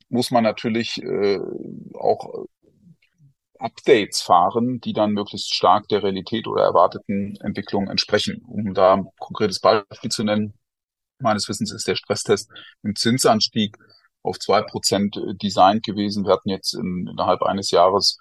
[0.09, 1.39] muss man natürlich äh,
[1.95, 2.47] auch
[3.63, 8.43] Updates fahren, die dann möglichst stark der Realität oder erwarteten Entwicklung entsprechen.
[8.49, 10.55] Um da ein konkretes Beispiel zu nennen,
[11.19, 12.51] meines Wissens ist der Stresstest
[12.83, 13.77] im Zinsanstieg
[14.23, 16.25] auf zwei Prozent designt gewesen.
[16.25, 18.19] Wir hatten jetzt in, innerhalb eines Jahres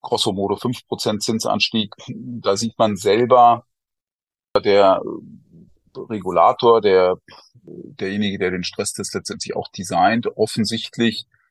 [0.00, 1.94] grosso modo fünf Prozent Zinsanstieg.
[2.08, 3.64] Da sieht man selber,
[4.64, 5.00] der
[5.96, 7.16] Regulator, der,
[7.62, 11.41] derjenige, der den Stresstest letztendlich auch designt, offensichtlich äh,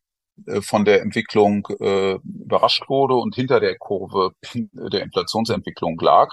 [0.61, 4.31] von der Entwicklung äh, überrascht wurde und hinter der Kurve
[4.73, 6.29] der Inflationsentwicklung lag.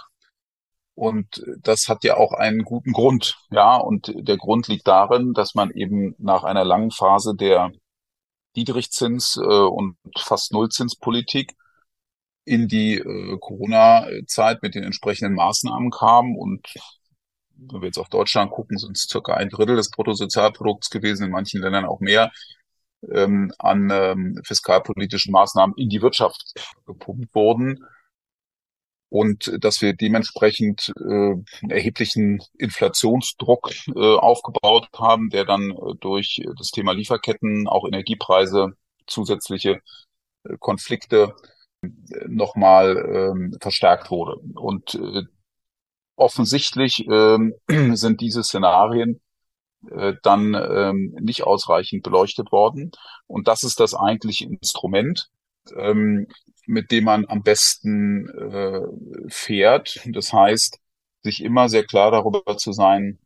[0.94, 3.38] Und das hat ja auch einen guten Grund.
[3.50, 7.70] Ja, und der Grund liegt darin, dass man eben nach einer langen Phase der
[8.56, 11.54] Niedrigzins- äh, und fast Nullzinspolitik
[12.44, 16.34] in die äh, Corona-Zeit mit den entsprechenden Maßnahmen kam.
[16.36, 16.66] Und
[17.54, 21.30] wenn wir jetzt auf Deutschland gucken, sind es circa ein Drittel des Bruttosozialprodukts gewesen, in
[21.30, 22.32] manchen Ländern auch mehr,
[23.12, 26.54] ähm, an ähm, fiskalpolitischen Maßnahmen in die Wirtschaft
[26.86, 27.84] gepumpt wurden
[29.10, 31.34] und dass wir dementsprechend äh,
[31.68, 38.74] erheblichen Inflationsdruck äh, aufgebaut haben, der dann äh, durch das Thema Lieferketten, auch Energiepreise,
[39.06, 39.80] zusätzliche
[40.44, 41.34] äh, Konflikte
[41.82, 41.88] äh,
[42.26, 44.36] nochmal äh, verstärkt wurde.
[44.54, 45.22] Und äh,
[46.16, 47.38] offensichtlich äh,
[47.94, 49.20] sind diese Szenarien
[49.90, 52.90] äh, dann äh, nicht ausreichend beleuchtet worden.
[53.26, 55.30] Und das ist das eigentliche Instrument,
[55.76, 56.26] ähm,
[56.66, 58.82] mit dem man am besten äh,
[59.28, 60.00] fährt.
[60.06, 60.78] Das heißt,
[61.22, 63.18] sich immer sehr klar darüber zu sein,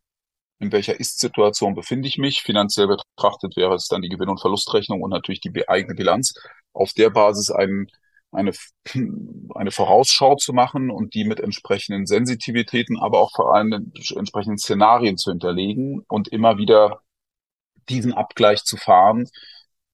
[0.59, 2.41] in welcher Ist-Situation befinde ich mich.
[2.41, 6.33] Finanziell betrachtet wäre es dann die Gewinn- und Verlustrechnung und natürlich die eigene Bilanz.
[6.73, 7.87] Auf der Basis einen,
[8.33, 8.51] eine,
[9.55, 15.17] eine Vorausschau zu machen und die mit entsprechenden Sensitivitäten, aber auch vor allem entsprechenden Szenarien
[15.17, 17.01] zu hinterlegen und immer wieder
[17.89, 19.29] diesen Abgleich zu fahren,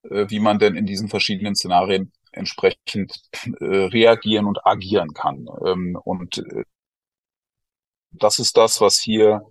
[0.04, 3.20] äh, wie man denn in diesen verschiedenen Szenarien entsprechend
[3.60, 5.48] äh, reagieren und agieren kann.
[5.66, 6.64] Ähm, und äh,
[8.12, 9.42] das ist das, was hier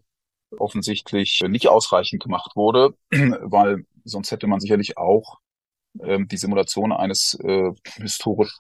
[0.57, 5.39] offensichtlich nicht ausreichend gemacht wurde, weil sonst hätte man sicherlich auch
[6.01, 8.57] ähm, die Simulation eines äh, historisch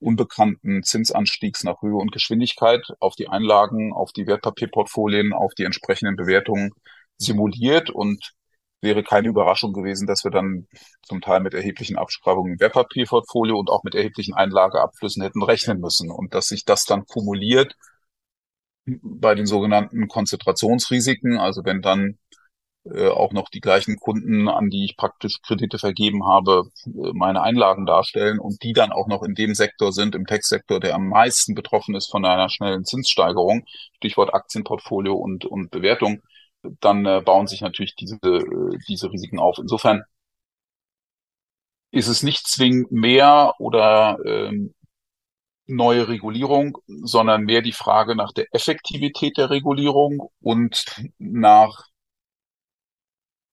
[0.00, 6.16] unbekannten Zinsanstiegs nach Höhe und Geschwindigkeit auf die Einlagen, auf die Wertpapierportfolien, auf die entsprechenden
[6.16, 6.70] Bewertungen
[7.18, 8.32] simuliert und
[8.80, 10.66] wäre keine Überraschung gewesen, dass wir dann
[11.02, 16.10] zum Teil mit erheblichen Abschreibungen im Wertpapierportfolio und auch mit erheblichen Einlageabflüssen hätten rechnen müssen.
[16.10, 17.76] Und dass sich das dann kumuliert
[18.86, 22.18] bei den sogenannten Konzentrationsrisiken, also wenn dann
[22.84, 27.42] äh, auch noch die gleichen Kunden, an die ich praktisch Kredite vergeben habe, äh, meine
[27.42, 31.08] Einlagen darstellen und die dann auch noch in dem Sektor sind, im Tech-Sektor, der am
[31.08, 33.64] meisten betroffen ist von einer schnellen Zinssteigerung,
[33.96, 36.22] Stichwort Aktienportfolio und, und Bewertung,
[36.80, 39.58] dann äh, bauen sich natürlich diese, äh, diese Risiken auf.
[39.58, 40.02] Insofern
[41.90, 44.74] ist es nicht zwingend mehr oder ähm,
[45.66, 50.84] neue Regulierung, sondern mehr die Frage nach der Effektivität der Regulierung und
[51.18, 51.89] nach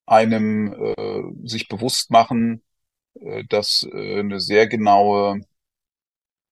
[0.07, 2.63] einem äh, sich bewusst machen,
[3.21, 5.41] äh, dass äh, eine sehr genaue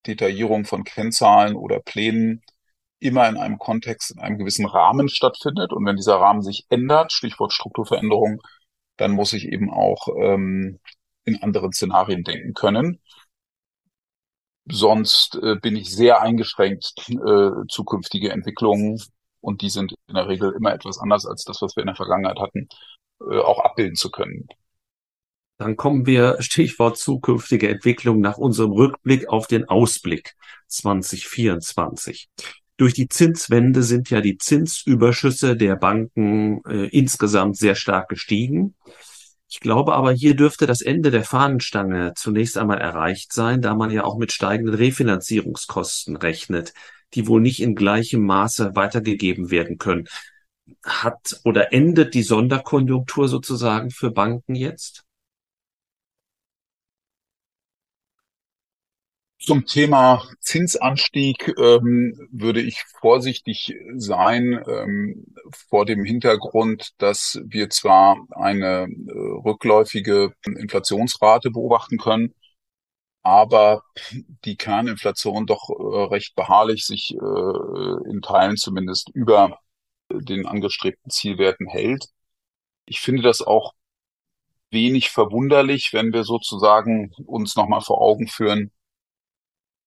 [0.05, 2.43] Detaillierung von Kennzahlen oder Plänen
[2.99, 5.73] immer in einem Kontext, in einem gewissen Rahmen stattfindet.
[5.73, 8.41] Und wenn dieser Rahmen sich ändert, Stichwort Strukturveränderung,
[8.97, 10.79] dann muss ich eben auch ähm,
[11.25, 13.01] in anderen Szenarien denken können.
[14.67, 18.99] Sonst äh, bin ich sehr eingeschränkt, äh, zukünftige Entwicklungen,
[19.45, 21.95] und die sind in der Regel immer etwas anders als das, was wir in der
[21.95, 22.67] Vergangenheit hatten,
[23.21, 24.47] äh, auch abbilden zu können.
[25.57, 30.35] Dann kommen wir, Stichwort zukünftige Entwicklung, nach unserem Rückblick auf den Ausblick
[30.67, 32.29] 2024.
[32.77, 38.75] Durch die Zinswende sind ja die Zinsüberschüsse der Banken äh, insgesamt sehr stark gestiegen.
[39.47, 43.91] Ich glaube aber, hier dürfte das Ende der Fahnenstange zunächst einmal erreicht sein, da man
[43.91, 46.73] ja auch mit steigenden Refinanzierungskosten rechnet,
[47.13, 50.07] die wohl nicht in gleichem Maße weitergegeben werden können.
[50.83, 55.05] Hat oder endet die Sonderkonjunktur sozusagen für Banken jetzt?
[59.45, 65.25] Zum Thema Zinsanstieg ähm, würde ich vorsichtig sein ähm,
[65.69, 69.11] vor dem Hintergrund, dass wir zwar eine äh,
[69.45, 72.33] rückläufige Inflationsrate beobachten können,
[73.21, 73.83] aber
[74.45, 79.59] die Kerninflation doch äh, recht beharrlich sich äh, in Teilen zumindest über
[80.11, 82.07] den angestrebten Zielwerten hält.
[82.85, 83.73] Ich finde das auch
[84.71, 88.71] wenig verwunderlich, wenn wir sozusagen uns nochmal vor Augen führen,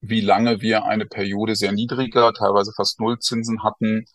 [0.00, 4.06] wie lange wir eine Periode sehr niedriger, teilweise fast Nullzinsen hatten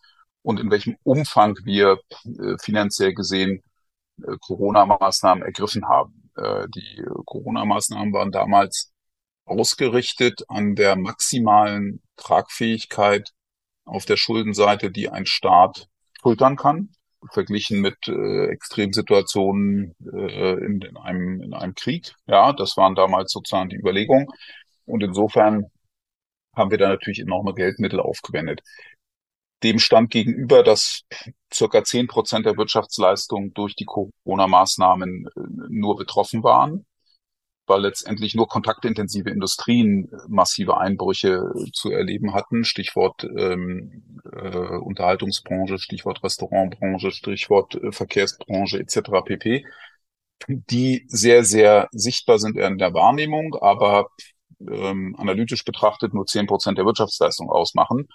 [0.42, 3.62] und in welchem Umfang wir äh, finanziell gesehen
[4.22, 6.30] äh, Corona-Maßnahmen ergriffen haben.
[6.36, 8.92] Äh, die Corona-Maßnahmen waren damals
[9.44, 13.30] ausgerichtet an der maximalen Tragfähigkeit
[13.84, 15.88] auf der Schuldenseite, die ein Staat
[16.24, 16.88] schultern kann,
[17.32, 22.14] verglichen mit äh, Extremsituationen äh, in, in, einem, in einem Krieg.
[22.26, 24.26] Ja, das waren damals sozusagen die Überlegungen.
[24.86, 25.66] Und insofern
[26.56, 28.60] haben wir da natürlich enorme Geldmittel aufgewendet.
[29.62, 31.02] Dem stand gegenüber, dass
[31.52, 36.86] circa zehn Prozent der Wirtschaftsleistung durch die Corona-Maßnahmen äh, nur betroffen waren.
[37.66, 42.64] Weil letztendlich nur kontaktintensive Industrien massive Einbrüche zu erleben hatten.
[42.64, 49.22] Stichwort ähm, äh, Unterhaltungsbranche, Stichwort Restaurantbranche, Stichwort äh, Verkehrsbranche etc.
[49.24, 49.64] pp.
[50.48, 54.08] Die sehr, sehr sichtbar sind in der Wahrnehmung, aber
[54.60, 58.08] ähm, analytisch betrachtet nur zehn Prozent der Wirtschaftsleistung ausmachen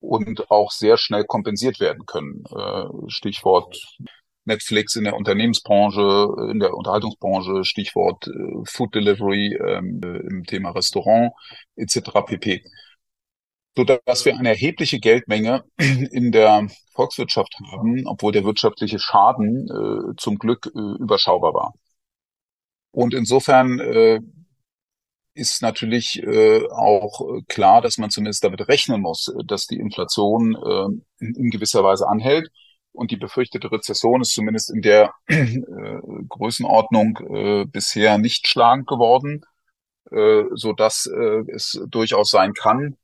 [0.00, 2.44] und auch sehr schnell kompensiert werden können.
[2.54, 3.76] Äh, Stichwort
[4.46, 11.32] Netflix in der Unternehmensbranche, in der Unterhaltungsbranche, Stichwort äh, Food Delivery ähm, im Thema Restaurant
[11.76, 12.10] etc.
[12.26, 12.62] pp.
[13.76, 20.16] So dass wir eine erhebliche Geldmenge in der Volkswirtschaft haben, obwohl der wirtschaftliche Schaden äh,
[20.16, 21.74] zum Glück äh, überschaubar war.
[22.92, 24.20] Und insofern äh,
[25.34, 31.26] ist natürlich äh, auch klar, dass man zumindest damit rechnen muss, dass die Inflation äh,
[31.26, 32.48] in gewisser Weise anhält
[32.96, 35.54] und die befürchtete Rezession ist zumindest in der äh,
[36.28, 39.44] Größenordnung äh, bisher nicht schlagend geworden,
[40.10, 42.96] äh, so dass äh, es durchaus sein kann,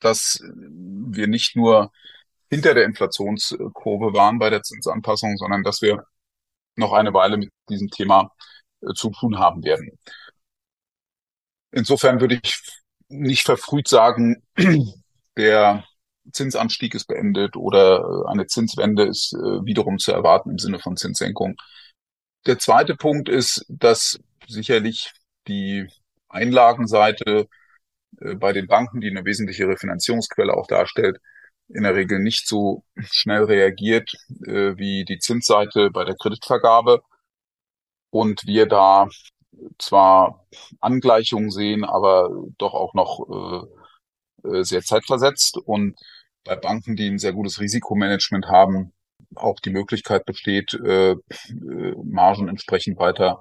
[0.00, 1.92] dass wir nicht nur
[2.50, 6.04] hinter der Inflationskurve waren bei der Zinsanpassung, sondern dass wir
[6.76, 8.30] noch eine Weile mit diesem Thema
[8.80, 9.98] äh, zu tun haben werden.
[11.70, 12.58] Insofern würde ich
[13.08, 14.42] nicht verfrüht sagen,
[15.36, 15.84] der
[16.32, 20.96] Zinsanstieg ist beendet oder äh, eine Zinswende ist äh, wiederum zu erwarten im Sinne von
[20.96, 21.56] Zinssenkung.
[22.46, 25.12] Der zweite Punkt ist, dass sicherlich
[25.46, 25.88] die
[26.28, 27.48] Einlagenseite
[28.20, 31.18] äh, bei den Banken, die eine wesentliche Refinanzierungsquelle auch darstellt,
[31.68, 37.02] in der Regel nicht so schnell reagiert wie die Zinsseite bei der Kreditvergabe.
[38.08, 39.10] Und wir da
[39.78, 40.46] zwar
[40.80, 43.68] Angleichungen sehen, aber doch auch noch
[44.62, 45.58] sehr zeitversetzt.
[45.58, 45.98] Und
[46.48, 48.92] bei Banken, die ein sehr gutes Risikomanagement haben,
[49.36, 51.16] auch die Möglichkeit besteht, äh, äh,
[52.02, 53.40] Margen entsprechend weiter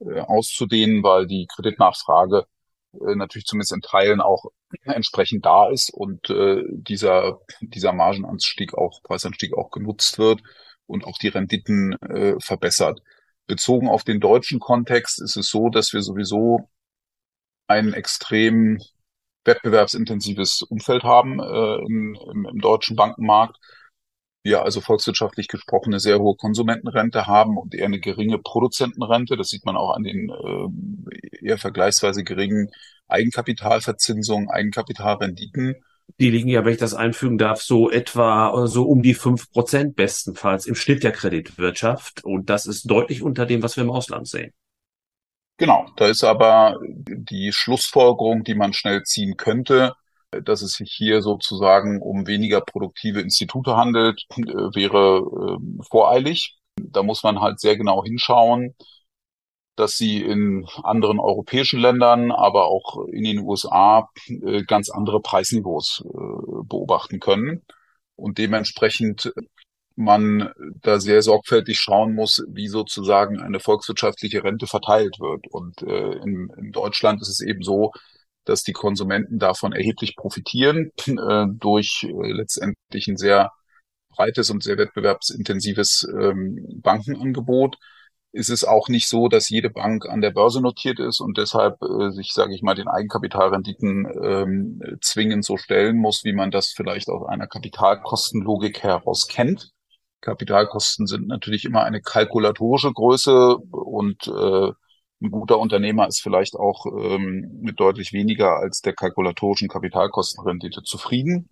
[0.00, 2.46] äh, auszudehnen, weil die Kreditnachfrage
[2.94, 4.46] äh, natürlich zumindest in Teilen auch
[4.84, 10.40] entsprechend da ist und äh, dieser, dieser Margenanstieg auch, Preisanstieg auch genutzt wird
[10.86, 13.00] und auch die Renditen äh, verbessert.
[13.46, 16.68] Bezogen auf den deutschen Kontext ist es so, dass wir sowieso
[17.68, 18.80] einen extrem
[19.46, 23.56] wettbewerbsintensives Umfeld haben äh, im, im, im deutschen Bankenmarkt.
[24.42, 29.36] Wir also volkswirtschaftlich gesprochen eine sehr hohe Konsumentenrente haben und eher eine geringe Produzentenrente.
[29.36, 32.70] Das sieht man auch an den äh, eher vergleichsweise geringen
[33.08, 35.74] Eigenkapitalverzinsungen, Eigenkapitalrenditen.
[36.20, 39.50] Die liegen ja, wenn ich das einfügen darf, so etwa äh, so um die fünf
[39.50, 42.24] Prozent bestenfalls im Schnitt der Kreditwirtschaft.
[42.24, 44.52] Und das ist deutlich unter dem, was wir im Ausland sehen.
[45.58, 49.94] Genau, da ist aber die Schlussfolgerung, die man schnell ziehen könnte,
[50.30, 56.58] dass es sich hier sozusagen um weniger produktive Institute handelt, äh, wäre äh, voreilig.
[56.78, 58.74] Da muss man halt sehr genau hinschauen,
[59.76, 66.02] dass sie in anderen europäischen Ländern, aber auch in den USA äh, ganz andere Preisniveaus
[66.04, 66.08] äh,
[66.64, 67.62] beobachten können.
[68.16, 69.32] Und dementsprechend
[69.96, 70.50] man
[70.82, 75.46] da sehr sorgfältig schauen muss, wie sozusagen eine volkswirtschaftliche Rente verteilt wird.
[75.48, 77.92] Und äh, in, in Deutschland ist es eben so,
[78.44, 83.50] dass die Konsumenten davon erheblich profitieren äh, durch äh, letztendlich ein sehr
[84.10, 87.76] breites und sehr wettbewerbsintensives ähm, Bankenangebot.
[88.32, 91.80] Ist es auch nicht so, dass jede Bank an der Börse notiert ist und deshalb
[91.82, 96.68] äh, sich, sage ich mal, den Eigenkapitalrenditen ähm, zwingend so stellen muss, wie man das
[96.68, 99.70] vielleicht aus einer Kapitalkostenlogik heraus kennt.
[100.26, 104.72] Kapitalkosten sind natürlich immer eine kalkulatorische Größe und äh,
[105.22, 111.48] ein guter Unternehmer ist vielleicht auch ähm, mit deutlich weniger als der kalkulatorischen Kapitalkostenrendite zufrieden,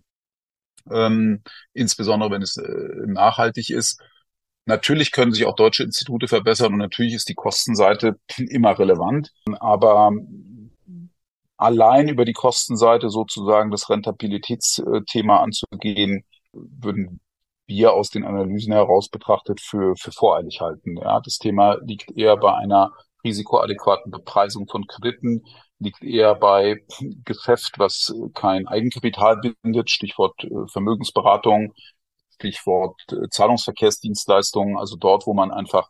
[0.91, 1.41] ähm,
[1.73, 4.01] insbesondere wenn es äh, nachhaltig ist.
[4.65, 10.11] Natürlich können sich auch deutsche Institute verbessern und natürlich ist die Kostenseite immer relevant, aber
[11.55, 17.21] allein über die Kostenseite sozusagen das Rentabilitätsthema anzugehen, würden
[17.67, 20.97] wir aus den Analysen heraus betrachtet für, für voreilig halten.
[20.97, 22.91] Ja, das Thema liegt eher bei einer
[23.23, 25.43] risikoadäquaten Bepreisung von Krediten,
[25.79, 26.83] liegt eher bei
[27.25, 31.73] Geschäft, was kein Eigenkapital bindet, Stichwort äh, Vermögensberatung,
[32.35, 35.89] Stichwort äh, Zahlungsverkehrsdienstleistungen, also dort, wo man einfach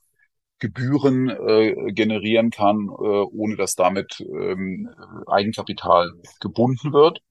[0.60, 4.90] Gebühren äh, generieren kann, äh, ohne dass damit ähm,
[5.28, 7.22] Eigenkapital gebunden wird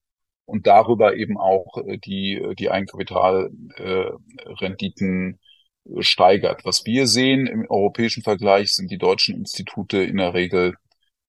[0.47, 5.39] und darüber eben auch äh, die, äh, die Eigenkapitalrenditen
[5.85, 6.65] äh, steigert.
[6.65, 10.75] Was wir sehen im europäischen Vergleich sind die deutschen Institute in der Regel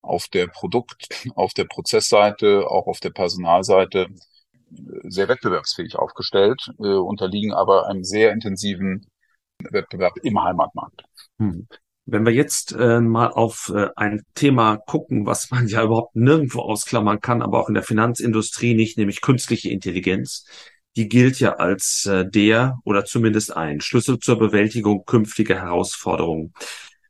[0.02, 4.08] auf der Produkt-, auf der Prozessseite, auch auf der Personalseite
[5.04, 9.08] sehr wettbewerbsfähig aufgestellt, unterliegen aber einem sehr intensiven
[9.60, 11.04] Wettbewerb im Heimatmarkt.
[11.38, 11.68] Hm.
[12.08, 16.62] Wenn wir jetzt äh, mal auf äh, ein Thema gucken, was man ja überhaupt nirgendwo
[16.62, 20.46] ausklammern kann, aber auch in der Finanzindustrie nicht, nämlich künstliche Intelligenz,
[20.96, 26.54] die gilt ja als äh, der oder zumindest ein Schlüssel zur Bewältigung künftiger Herausforderungen.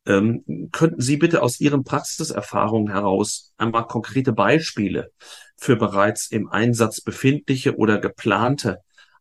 [0.07, 5.11] Ähm, könnten Sie bitte aus Ihren Praxiserfahrungen heraus einmal konkrete Beispiele
[5.57, 8.79] für bereits im Einsatz befindliche oder geplante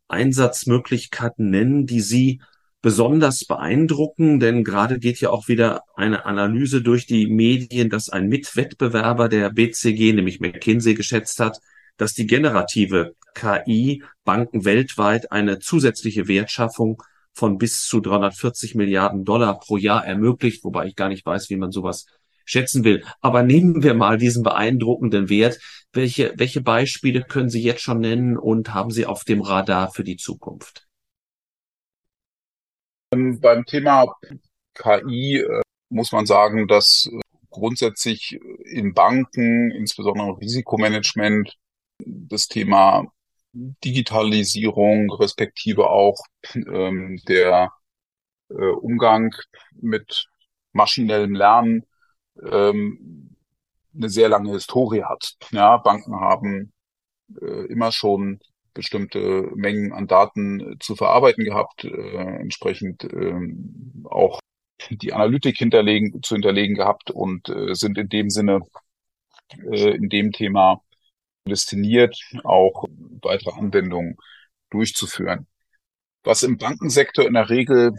[0.09, 2.41] Einsatzmöglichkeiten nennen, die Sie
[2.85, 8.29] besonders beeindrucken, denn gerade geht ja auch wieder eine Analyse durch die Medien, dass ein
[8.29, 11.61] Mitwettbewerber der BCG, nämlich McKinsey, geschätzt hat,
[11.97, 19.59] dass die generative KI Banken weltweit eine zusätzliche Wertschaffung von bis zu 340 Milliarden Dollar
[19.61, 22.05] pro Jahr ermöglicht, wobei ich gar nicht weiß, wie man sowas
[22.45, 23.03] schätzen will.
[23.23, 25.59] Aber nehmen wir mal diesen beeindruckenden Wert.
[25.95, 30.05] Welche, welche Beispiele können Sie jetzt schon nennen und haben Sie auf dem Radar für
[30.05, 30.87] die Zukunft?
[33.15, 34.15] Ähm, beim Thema
[34.75, 41.57] KI äh, muss man sagen, dass äh, grundsätzlich in Banken, insbesondere Risikomanagement,
[42.05, 43.07] das Thema
[43.53, 46.19] Digitalisierung, respektive auch
[46.55, 47.73] ähm, der
[48.51, 49.35] äh, Umgang
[49.73, 50.27] mit
[50.73, 51.87] maschinellem Lernen
[52.43, 53.37] ähm,
[53.95, 55.37] eine sehr lange Historie hat.
[55.53, 56.73] Ja, Banken haben
[57.41, 58.41] äh, immer schon
[58.75, 63.41] bestimmte Mengen an Daten äh, zu verarbeiten gehabt, äh, entsprechend äh,
[64.05, 64.41] auch
[64.91, 68.61] die Analytik hinterlegen, zu hinterlegen gehabt und äh, sind in dem Sinne
[69.71, 70.83] äh, in dem Thema
[71.49, 72.85] destiniert, auch
[73.23, 74.17] weitere Anwendungen
[74.71, 75.47] durchzuführen.
[76.25, 77.95] Was im Bankensektor in der Regel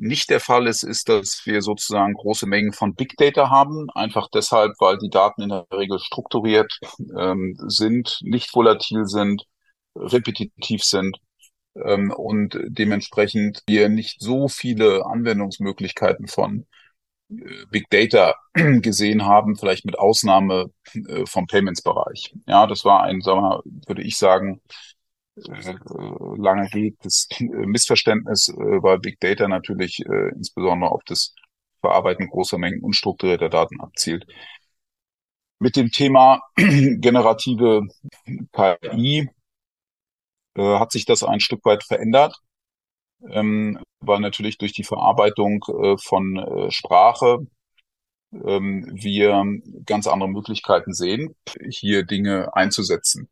[0.00, 4.28] nicht der Fall ist, ist, dass wir sozusagen große Mengen von Big Data haben, einfach
[4.32, 6.72] deshalb, weil die Daten in der Regel strukturiert
[7.18, 9.44] ähm, sind, nicht volatil sind,
[9.94, 11.18] repetitiv sind
[11.74, 16.66] ähm, und dementsprechend wir nicht so viele Anwendungsmöglichkeiten von
[17.30, 22.34] äh, Big Data gesehen haben, vielleicht mit Ausnahme äh, vom Payments-Bereich.
[22.46, 24.62] Ja, das war ein, sagen wir, würde ich sagen,
[25.48, 25.74] äh,
[26.36, 30.00] lange hegtes Missverständnis, weil Big Data natürlich
[30.36, 31.34] insbesondere auf das
[31.80, 34.26] Verarbeiten großer Mengen unstrukturierter Daten abzielt.
[35.58, 37.82] Mit dem Thema generative
[38.52, 39.28] KI
[40.56, 42.36] hat sich das ein Stück weit verändert,
[43.28, 45.64] ähm, weil natürlich durch die Verarbeitung
[45.98, 47.46] von Sprache
[48.32, 49.44] ähm, wir
[49.86, 51.34] ganz andere Möglichkeiten sehen,
[51.68, 53.28] hier Dinge einzusetzen.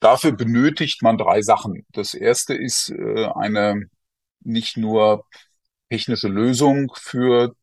[0.00, 1.84] Dafür benötigt man drei Sachen.
[1.92, 3.88] Das erste ist äh, eine
[4.40, 5.24] nicht nur
[5.90, 7.54] technische Lösung für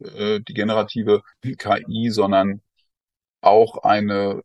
[0.00, 2.62] äh, die generative KI, sondern
[3.40, 4.42] auch eine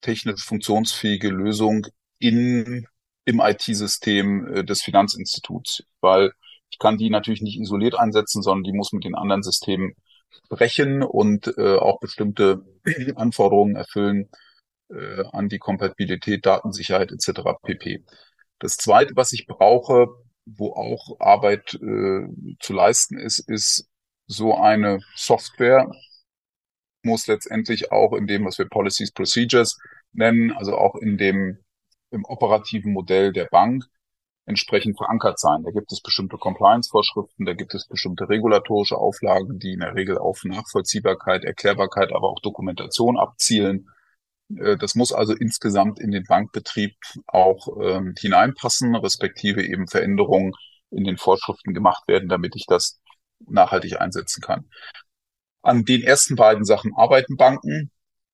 [0.00, 1.86] technisch funktionsfähige Lösung
[2.18, 2.86] in,
[3.24, 6.32] im IT-System äh, des Finanzinstituts, weil
[6.70, 9.94] ich kann die natürlich nicht isoliert einsetzen, sondern die muss mit den anderen Systemen
[10.44, 12.62] sprechen und äh, auch bestimmte
[13.16, 14.28] Anforderungen erfüllen
[14.90, 17.40] äh, an die Kompatibilität, Datensicherheit etc.
[17.62, 18.04] pp.
[18.58, 20.08] Das Zweite, was ich brauche,
[20.46, 22.28] wo auch Arbeit äh,
[22.60, 23.88] zu leisten ist, ist
[24.26, 25.90] so eine Software,
[27.02, 29.78] muss letztendlich auch in dem, was wir Policies, Procedures
[30.12, 31.58] nennen, also auch in dem
[32.10, 33.84] im operativen Modell der Bank,
[34.46, 35.62] entsprechend verankert sein.
[35.62, 40.16] Da gibt es bestimmte Compliance-Vorschriften, da gibt es bestimmte regulatorische Auflagen, die in der Regel
[40.18, 43.90] auf Nachvollziehbarkeit, Erklärbarkeit, aber auch Dokumentation abzielen.
[44.56, 46.96] Äh, das muss also insgesamt in den Bankbetrieb
[47.26, 50.52] auch ähm, hineinpassen, respektive eben Veränderungen
[50.90, 53.00] in den Vorschriften gemacht werden, damit ich das
[53.46, 54.68] nachhaltig einsetzen kann.
[55.62, 57.90] An den ersten beiden Sachen arbeiten Banken.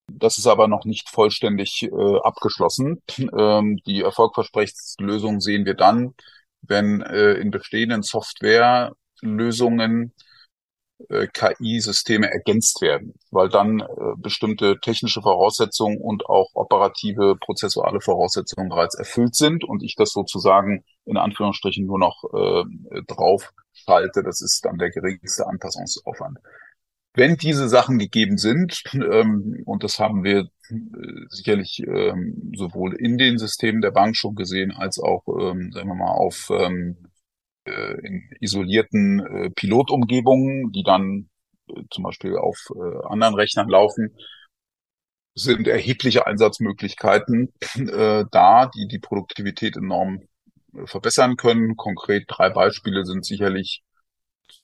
[0.06, 3.02] Das ist aber noch nicht vollständig äh, abgeschlossen.
[3.18, 6.14] Ähm, die erfolgversprechendsten sehen wir dann,
[6.60, 10.12] wenn äh, in bestehenden Softwarelösungen
[11.08, 13.86] äh, KI-Systeme ergänzt werden, weil dann äh,
[14.16, 20.84] bestimmte technische Voraussetzungen und auch operative prozessuale Voraussetzungen bereits erfüllt sind und ich das sozusagen
[21.04, 24.22] in Anführungsstrichen nur noch äh, drauf schalte.
[24.22, 26.38] Das ist dann der geringste Anpassungsaufwand.
[27.16, 33.18] Wenn diese Sachen gegeben sind, ähm, und das haben wir äh, sicherlich ähm, sowohl in
[33.18, 36.96] den Systemen der Bank schon gesehen, als auch, ähm, sagen wir mal, auf ähm,
[37.66, 41.30] äh, in isolierten äh, Pilotumgebungen, die dann
[41.68, 44.16] äh, zum Beispiel auf äh, anderen Rechnern laufen,
[45.34, 50.20] sind erhebliche Einsatzmöglichkeiten äh, da, die die Produktivität enorm
[50.74, 51.76] äh, verbessern können.
[51.76, 53.82] Konkret drei Beispiele sind sicherlich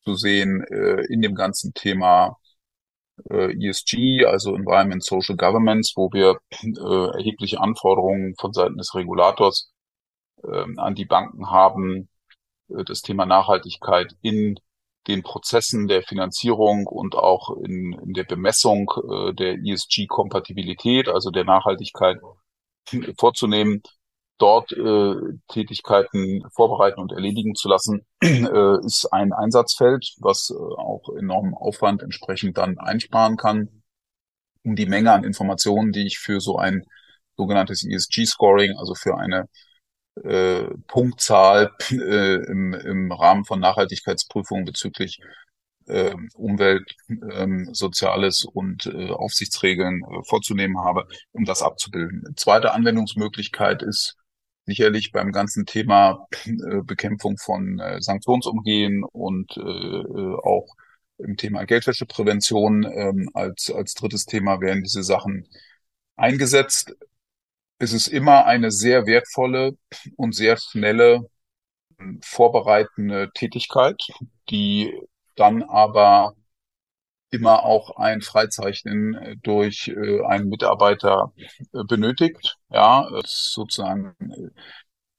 [0.04, 2.36] zu sehen äh, in dem ganzen Thema
[3.28, 9.72] äh, ESG, also Environment Social Governments, wo wir äh, erhebliche Anforderungen von Seiten des Regulators
[10.42, 12.08] äh, an die Banken haben,
[12.86, 14.58] das Thema Nachhaltigkeit in
[15.06, 21.44] den Prozessen der Finanzierung und auch in, in der Bemessung äh, der ESG-Kompatibilität, also der
[21.44, 22.18] Nachhaltigkeit
[23.18, 23.82] vorzunehmen,
[24.38, 25.14] dort äh,
[25.48, 32.02] Tätigkeiten vorbereiten und erledigen zu lassen, äh, ist ein Einsatzfeld, was äh, auch enormen Aufwand
[32.02, 33.82] entsprechend dann einsparen kann,
[34.64, 36.84] um die Menge an Informationen, die ich für so ein
[37.36, 39.48] sogenanntes ESG-Scoring, also für eine
[40.24, 45.20] äh, Punktzahl äh, im, im Rahmen von Nachhaltigkeitsprüfungen bezüglich
[45.86, 52.34] äh, Umwelt, äh, Soziales und äh, Aufsichtsregeln äh, vorzunehmen habe, um das abzubilden.
[52.36, 54.16] Zweite Anwendungsmöglichkeit ist
[54.66, 60.68] sicherlich beim ganzen Thema äh, Bekämpfung von äh, Sanktionsumgehen und äh, äh auch
[61.18, 65.46] im Thema Geldwäscheprävention ähm, als, als drittes Thema werden diese Sachen
[66.16, 66.94] eingesetzt
[67.80, 69.76] es ist immer eine sehr wertvolle
[70.16, 71.28] und sehr schnelle
[72.22, 73.96] vorbereitende Tätigkeit,
[74.50, 74.92] die
[75.36, 76.34] dann aber
[77.30, 81.32] immer auch ein Freizeichnen durch äh, einen Mitarbeiter
[81.72, 82.58] äh, benötigt.
[82.70, 84.50] Ja, sozusagen äh,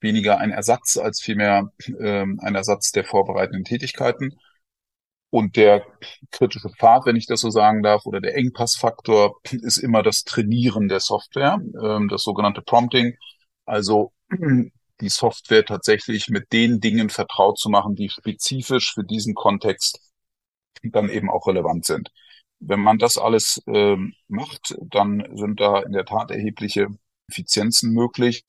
[0.00, 4.38] weniger ein Ersatz als vielmehr ähm, ein Ersatz der vorbereitenden Tätigkeiten.
[5.32, 5.86] Und der
[6.30, 10.88] kritische Pfad, wenn ich das so sagen darf, oder der Engpassfaktor ist immer das Trainieren
[10.88, 13.16] der Software, ähm, das sogenannte Prompting.
[13.64, 14.12] Also
[15.00, 20.00] die Software tatsächlich mit den Dingen vertraut zu machen, die spezifisch für diesen Kontext
[20.82, 22.10] dann eben auch relevant sind.
[22.60, 26.88] Wenn man das alles ähm, macht, dann sind da in der Tat erhebliche
[27.28, 28.44] Effizienzen möglich.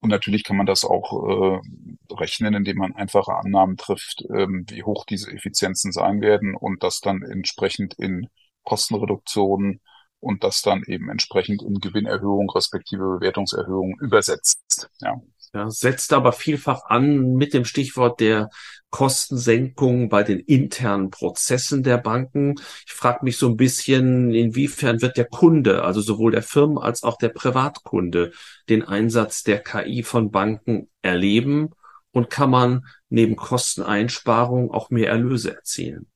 [0.00, 4.84] Und natürlich kann man das auch äh, rechnen, indem man einfache Annahmen trifft, ähm, wie
[4.84, 8.28] hoch diese Effizienzen sein werden und das dann entsprechend in
[8.62, 9.80] Kostenreduktionen
[10.20, 14.88] und das dann eben entsprechend in Gewinnerhöhung respektive Bewertungserhöhung übersetzt.
[15.00, 15.20] Ja.
[15.54, 18.50] Ja, setzt aber vielfach an mit dem Stichwort der
[18.90, 22.56] Kostensenkung bei den internen Prozessen der Banken.
[22.86, 27.02] Ich frage mich so ein bisschen, inwiefern wird der Kunde, also sowohl der Firmen als
[27.02, 28.32] auch der Privatkunde,
[28.68, 31.70] den Einsatz der KI von Banken erleben
[32.12, 36.10] und kann man neben Kosteneinsparungen auch mehr Erlöse erzielen?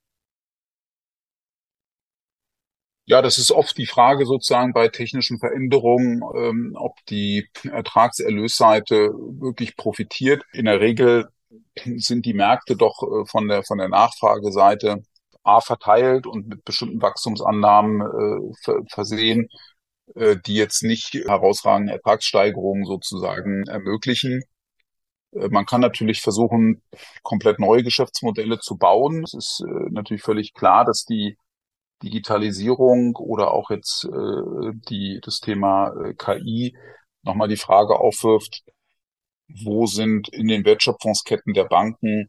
[3.12, 9.76] Ja, das ist oft die Frage sozusagen bei technischen Veränderungen, ähm, ob die Ertragserlösseite wirklich
[9.76, 10.42] profitiert.
[10.54, 11.28] In der Regel
[11.96, 15.02] sind die Märkte doch äh, von der von der Nachfrageseite
[15.42, 19.48] A verteilt und mit bestimmten Wachstumsannahmen äh, versehen,
[20.14, 24.42] äh, die jetzt nicht herausragende Ertragssteigerungen sozusagen ermöglichen.
[25.32, 26.82] Äh, man kann natürlich versuchen,
[27.22, 29.22] komplett neue Geschäftsmodelle zu bauen.
[29.24, 31.36] Es ist äh, natürlich völlig klar, dass die
[32.02, 36.76] Digitalisierung oder auch jetzt äh, die, das Thema äh, KI
[37.22, 38.62] nochmal die Frage aufwirft,
[39.48, 42.28] wo sind in den Wertschöpfungsketten der Banken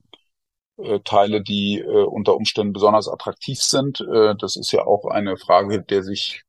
[0.77, 4.01] äh, Teile, die äh, unter Umständen besonders attraktiv sind.
[4.01, 6.43] Äh, das ist ja auch eine Frage, der sich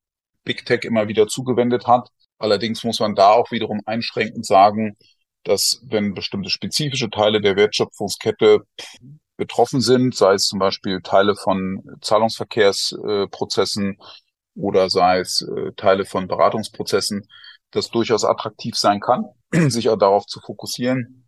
[0.45, 2.09] Big Tech immer wieder zugewendet hat.
[2.39, 4.97] Allerdings muss man da auch wiederum einschränkend sagen,
[5.45, 8.63] dass wenn bestimmte spezifische Teile der Wertschöpfungskette
[9.37, 13.99] betroffen sind, sei es zum Beispiel Teile von Zahlungsverkehrsprozessen
[14.55, 17.27] oder sei es äh, Teile von Beratungsprozessen,
[17.71, 19.25] das durchaus attraktiv sein kann,
[19.71, 21.27] sich auch darauf zu fokussieren.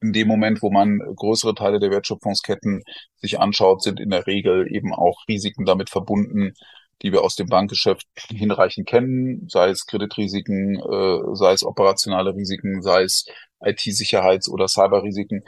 [0.00, 2.84] In dem Moment, wo man größere Teile der Wertschöpfungsketten
[3.16, 6.54] sich anschaut, sind in der Regel eben auch Risiken damit verbunden,
[7.02, 12.80] die wir aus dem Bankgeschäft hinreichend kennen, sei es Kreditrisiken, äh, sei es operationale Risiken,
[12.80, 13.26] sei es
[13.60, 15.42] IT-Sicherheits- oder Cyberrisiken,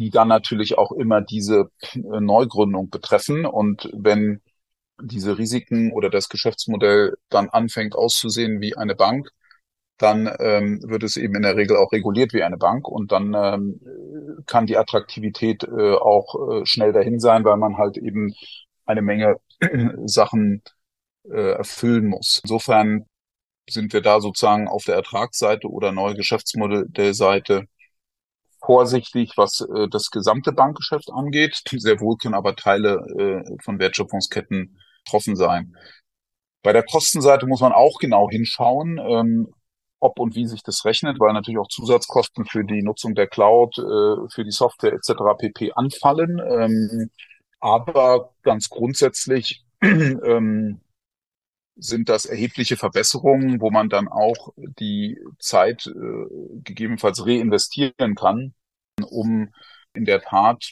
[0.00, 3.44] die dann natürlich auch immer diese äh, Neugründung betreffen.
[3.44, 4.40] Und wenn
[5.02, 9.28] diese Risiken oder das Geschäftsmodell dann anfängt auszusehen wie eine Bank,
[9.98, 13.34] dann ähm, wird es eben in der Regel auch reguliert wie eine Bank und dann
[13.34, 13.80] ähm,
[14.46, 18.32] kann die Attraktivität äh, auch äh, schnell dahin sein, weil man halt eben
[18.86, 19.36] eine Menge
[20.06, 20.62] Sachen
[21.30, 22.40] äh, erfüllen muss.
[22.42, 23.04] Insofern
[23.68, 27.66] sind wir da sozusagen auf der Ertragsseite oder neue Geschäftsmodellseite
[28.64, 31.62] vorsichtig, was äh, das gesamte Bankgeschäft angeht.
[31.68, 35.74] Sehr wohl können aber Teile äh, von Wertschöpfungsketten betroffen sein.
[36.62, 39.48] Bei der Kostenseite muss man auch genau hinschauen, ähm,
[39.98, 43.78] ob und wie sich das rechnet, weil natürlich auch Zusatzkosten für die Nutzung der Cloud,
[43.78, 45.12] äh, für die Software etc.
[45.38, 45.72] pp.
[45.72, 46.38] anfallen.
[46.38, 47.10] Ähm,
[47.60, 50.80] aber ganz grundsätzlich ähm,
[51.80, 58.54] sind das erhebliche Verbesserungen, wo man dann auch die Zeit äh, gegebenenfalls reinvestieren kann,
[59.02, 59.52] um
[59.94, 60.70] in der Tat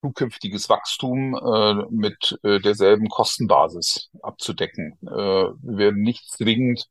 [0.00, 4.98] zukünftiges Wachstum äh, mit äh, derselben Kostenbasis abzudecken.
[5.02, 6.86] Äh, wir werden nicht zwingend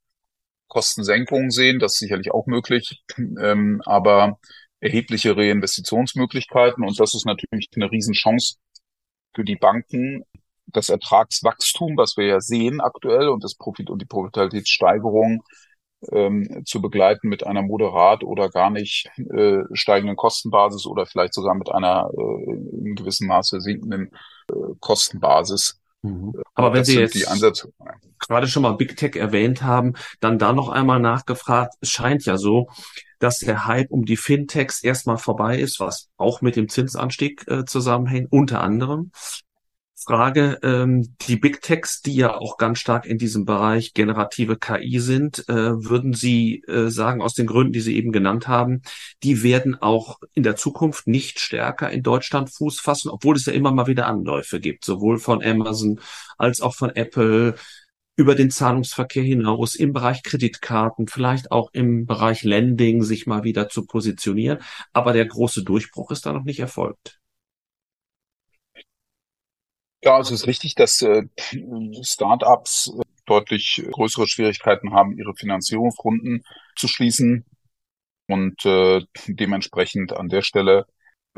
[0.68, 4.40] Kostensenkungen sehen, das ist sicherlich auch möglich, ähm, aber
[4.80, 8.56] erhebliche Reinvestitionsmöglichkeiten und das ist natürlich eine Riesenchance
[9.34, 10.24] für die Banken,
[10.68, 15.44] das Ertragswachstum, was wir ja sehen aktuell und das Profit und die Profitabilitätssteigerung
[16.12, 21.56] ähm, zu begleiten mit einer moderat oder gar nicht äh, steigenden Kostenbasis oder vielleicht sogar
[21.56, 22.52] mit einer äh,
[22.88, 24.12] in gewissem Maße sinkenden
[24.52, 25.80] äh, Kostenbasis.
[26.02, 26.34] Mhm.
[26.54, 27.68] Aber wenn das Sie jetzt
[28.20, 32.38] gerade schon mal Big Tech erwähnt haben, dann da noch einmal nachgefragt, es scheint ja
[32.38, 32.70] so,
[33.20, 37.66] dass der Hype um die Fintechs erstmal vorbei ist, was auch mit dem Zinsanstieg äh,
[37.66, 39.12] zusammenhängt, unter anderem.
[40.06, 45.00] Frage, ähm, die Big Techs, die ja auch ganz stark in diesem Bereich generative KI
[45.00, 48.82] sind, äh, würden Sie äh, sagen, aus den Gründen, die Sie eben genannt haben,
[49.24, 53.54] die werden auch in der Zukunft nicht stärker in Deutschland Fuß fassen, obwohl es ja
[53.54, 56.00] immer mal wieder Anläufe gibt, sowohl von Amazon
[56.38, 57.56] als auch von Apple
[58.16, 63.70] über den Zahlungsverkehr hinaus im Bereich Kreditkarten, vielleicht auch im Bereich Lending sich mal wieder
[63.70, 64.60] zu positionieren.
[64.94, 67.20] Aber der große Durchbruch ist da noch nicht erfolgt.
[70.06, 71.24] Ja, es ist richtig, dass äh,
[72.04, 76.44] Startups äh, deutlich größere Schwierigkeiten haben, ihre Finanzierungsrunden
[76.76, 77.44] zu schließen
[78.28, 80.86] und äh, dementsprechend an der Stelle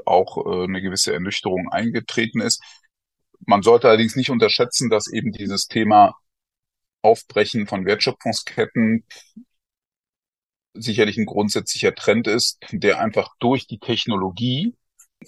[0.06, 2.62] auch äh, eine gewisse Ernüchterung eingetreten ist.
[3.46, 6.18] Man sollte allerdings nicht unterschätzen, dass eben dieses Thema
[7.02, 9.06] Aufbrechen von Wertschöpfungsketten
[10.74, 14.76] sicherlich ein grundsätzlicher Trend ist, der einfach durch die Technologie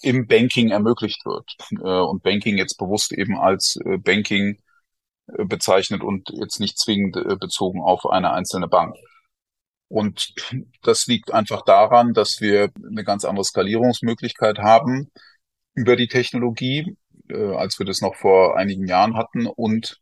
[0.01, 1.55] im Banking ermöglicht wird.
[1.71, 4.59] Äh, und Banking jetzt bewusst eben als äh, Banking
[5.27, 8.95] äh, bezeichnet und jetzt nicht zwingend bezogen auf eine einzelne Bank.
[9.87, 10.33] Und
[10.83, 15.09] das liegt einfach daran, dass wir eine ganz andere Skalierungsmöglichkeit haben
[15.73, 16.95] über die Technologie,
[17.27, 19.99] als wir das noch vor einigen Jahren hatten und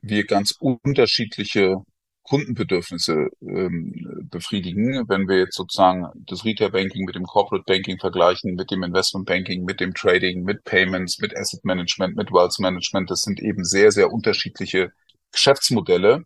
[0.00, 1.82] wir ganz unterschiedliche
[2.22, 5.08] Kundenbedürfnisse ähm, befriedigen.
[5.08, 9.26] Wenn wir jetzt sozusagen das Retail Banking mit dem Corporate Banking vergleichen, mit dem Investment
[9.26, 13.64] Banking, mit dem Trading, mit Payments, mit Asset Management, mit Wealth Management, das sind eben
[13.64, 14.92] sehr, sehr unterschiedliche
[15.32, 16.24] Geschäftsmodelle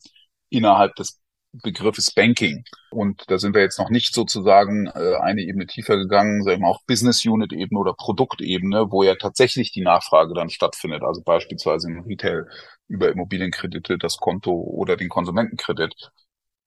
[0.51, 1.21] innerhalb des
[1.63, 2.65] Begriffes Banking.
[2.91, 6.69] Und da sind wir jetzt noch nicht sozusagen äh, eine Ebene tiefer gegangen, sagen wir
[6.69, 11.03] auf Business Unit Ebene oder Produktebene, wo ja tatsächlich die Nachfrage dann stattfindet.
[11.03, 12.47] Also beispielsweise im Retail
[12.89, 16.11] über Immobilienkredite, das Konto oder den Konsumentenkredit.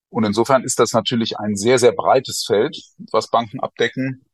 [0.09, 2.77] Und insofern ist das natürlich ein sehr, sehr breites Feld,
[3.11, 4.25] was Banken abdecken.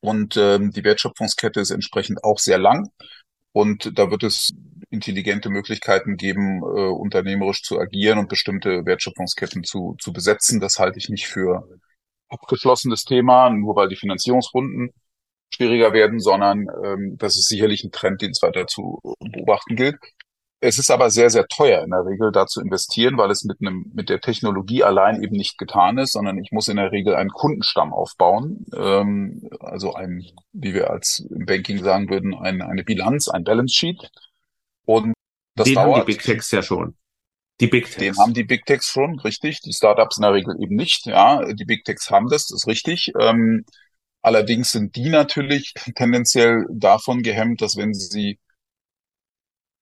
[0.00, 2.90] Und ähm, die Wertschöpfungskette ist entsprechend auch sehr lang.
[3.52, 4.52] Und da wird es
[4.90, 10.60] intelligente Möglichkeiten geben, äh, unternehmerisch zu agieren und bestimmte Wertschöpfungsketten zu, zu besetzen.
[10.60, 11.68] Das halte ich nicht für
[12.28, 14.90] abgeschlossenes Thema, nur weil die Finanzierungsrunden
[15.54, 19.96] schwieriger werden, sondern ähm, das ist sicherlich ein Trend, den es weiter zu beobachten gilt.
[20.62, 23.58] Es ist aber sehr, sehr teuer in der Regel da zu investieren, weil es mit
[23.62, 27.14] einem, mit der Technologie allein eben nicht getan ist, sondern ich muss in der Regel
[27.14, 28.66] einen Kundenstamm aufbauen.
[28.76, 30.22] Ähm, also ein,
[30.52, 34.10] wie wir als im Banking sagen würden, ein, eine Bilanz, ein Balance Sheet.
[34.86, 35.14] Und
[35.56, 36.00] das Den dauert.
[36.00, 36.96] haben die Big Techs ja schon.
[37.60, 37.96] Die Big Techs.
[37.96, 39.60] Den haben die Big Techs schon, richtig.
[39.60, 41.06] Die Startups in der Regel eben nicht.
[41.06, 43.12] Ja, die Big Techs haben das, das ist richtig.
[43.20, 43.64] Ähm,
[44.22, 48.38] allerdings sind die natürlich tendenziell davon gehemmt, dass wenn sie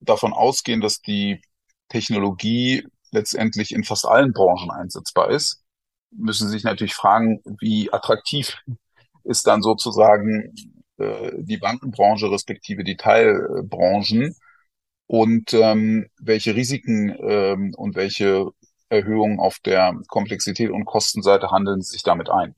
[0.01, 1.41] davon ausgehen, dass die
[1.89, 5.63] Technologie letztendlich in fast allen Branchen einsetzbar ist,
[6.11, 8.57] müssen Sie sich natürlich fragen, wie attraktiv
[9.25, 10.55] ist dann sozusagen
[10.99, 14.35] äh, die Bankenbranche respektive die Teilbranchen
[15.09, 18.51] und ähm, welche Risiken ähm, und welche
[18.91, 22.55] Erhöhungen auf der Komplexität und Kostenseite handeln sich damit ein.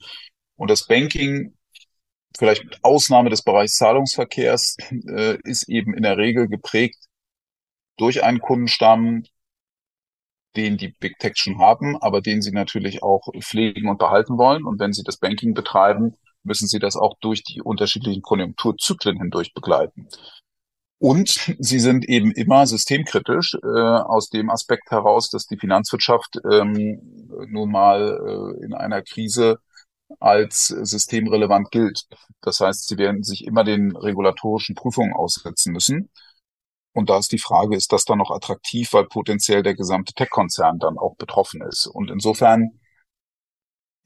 [0.56, 1.56] Und das Banking,
[2.36, 4.76] vielleicht mit Ausnahme des Bereichs Zahlungsverkehrs,
[5.08, 6.98] äh, ist eben in der Regel geprägt
[7.96, 9.22] durch einen Kundenstamm,
[10.56, 14.64] den die Big Tech schon haben, aber den sie natürlich auch pflegen und behalten wollen.
[14.64, 19.54] Und wenn sie das Banking betreiben, müssen sie das auch durch die unterschiedlichen Konjunkturzyklen hindurch
[19.54, 20.08] begleiten.
[21.00, 27.00] Und sie sind eben immer systemkritisch äh, aus dem Aspekt heraus, dass die Finanzwirtschaft ähm,
[27.48, 28.20] nun mal
[28.60, 29.58] äh, in einer Krise
[30.18, 32.06] als systemrelevant gilt.
[32.42, 36.10] Das heißt, sie werden sich immer den regulatorischen Prüfungen aussetzen müssen.
[36.92, 40.78] Und da ist die Frage, ist das dann noch attraktiv, weil potenziell der gesamte Tech-Konzern
[40.78, 41.86] dann auch betroffen ist.
[41.86, 42.79] Und insofern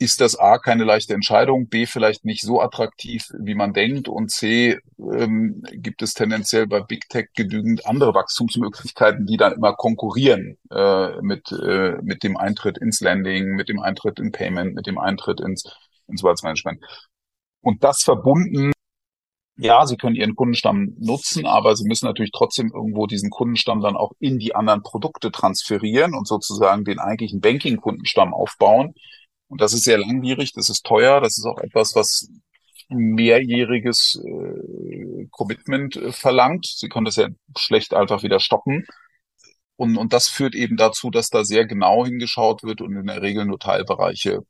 [0.04, 4.30] ist das A keine leichte Entscheidung, B vielleicht nicht so attraktiv, wie man denkt und
[4.30, 10.58] C ähm, gibt es tendenziell bei Big Tech genügend andere Wachstumsmöglichkeiten, die dann immer konkurrieren
[10.70, 14.98] äh, mit, äh, mit dem Eintritt ins Lending, mit dem Eintritt in Payment, mit dem
[14.98, 15.64] Eintritt ins,
[16.06, 16.84] ins Wealth Management.
[17.62, 18.72] Und das verbunden
[19.56, 23.96] ja, sie können ihren Kundenstamm nutzen, aber sie müssen natürlich trotzdem irgendwo diesen Kundenstamm dann
[23.96, 28.94] auch in die anderen Produkte transferieren und sozusagen den eigentlichen Banking-Kundenstamm aufbauen.
[29.54, 32.28] Und das ist sehr langwierig, das ist teuer, das ist auch etwas, was
[32.88, 36.66] mehrjähriges äh, Commitment äh, verlangt.
[36.66, 38.84] Sie können das ja schlecht einfach wieder stoppen.
[39.76, 43.22] Und, und das führt eben dazu, dass da sehr genau hingeschaut wird und in der
[43.22, 44.40] Regel nur Teilbereiche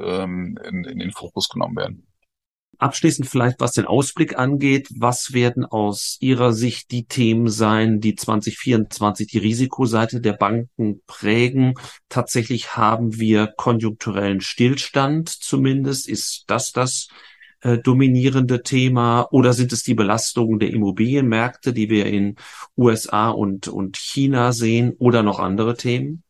[0.00, 2.06] ähm, in, in den Fokus genommen werden.
[2.78, 8.14] Abschließend vielleicht, was den Ausblick angeht, was werden aus Ihrer Sicht die Themen sein, die
[8.14, 11.74] 2024 die Risikoseite der Banken prägen?
[12.08, 16.08] Tatsächlich haben wir konjunkturellen Stillstand zumindest.
[16.08, 17.08] Ist das das
[17.60, 22.36] äh, dominierende Thema oder sind es die Belastungen der Immobilienmärkte, die wir in
[22.76, 26.22] USA und, und China sehen oder noch andere Themen?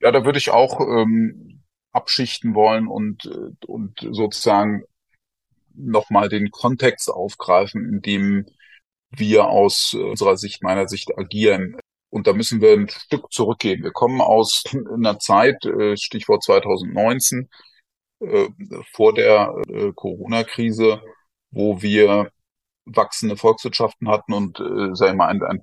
[0.00, 1.51] Ja, da würde ich auch ähm,
[1.92, 3.26] abschichten wollen und,
[3.66, 4.84] und sozusagen
[5.74, 8.46] nochmal den Kontext aufgreifen, in dem
[9.10, 11.76] wir aus unserer Sicht, meiner Sicht agieren.
[12.10, 13.82] Und da müssen wir ein Stück zurückgehen.
[13.82, 14.64] Wir kommen aus
[14.94, 17.48] einer Zeit, äh, Stichwort 2019,
[18.20, 18.48] äh,
[18.92, 21.02] vor der äh, Corona-Krise,
[21.50, 22.30] wo wir
[22.84, 25.62] wachsende Volkswirtschaften hatten und, sagen wir mal, ein, ein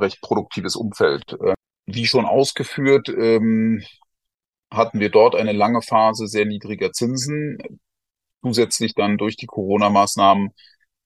[0.00, 1.36] recht produktives Umfeld.
[1.86, 3.84] Wie schon ausgeführt, ähm,
[4.72, 7.58] hatten wir dort eine lange Phase sehr niedriger Zinsen,
[8.42, 10.50] zusätzlich dann durch die Corona-Maßnahmen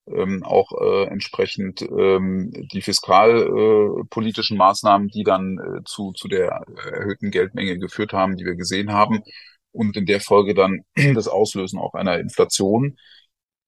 [0.06, 6.64] ähm, auch äh, entsprechend ähm, die fiskalpolitischen äh, Maßnahmen, die dann äh, zu, zu der
[6.76, 9.22] erhöhten Geldmenge geführt haben, die wir gesehen haben
[9.72, 10.84] und in der Folge dann
[11.14, 12.96] das Auslösen auch einer Inflation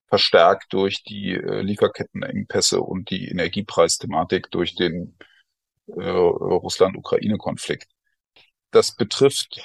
[0.07, 5.15] verstärkt durch die äh, Lieferkettenengpässe und die Energiepreisthematik durch den
[5.87, 7.87] äh, Russland-Ukraine-Konflikt.
[8.71, 9.61] Das betrifft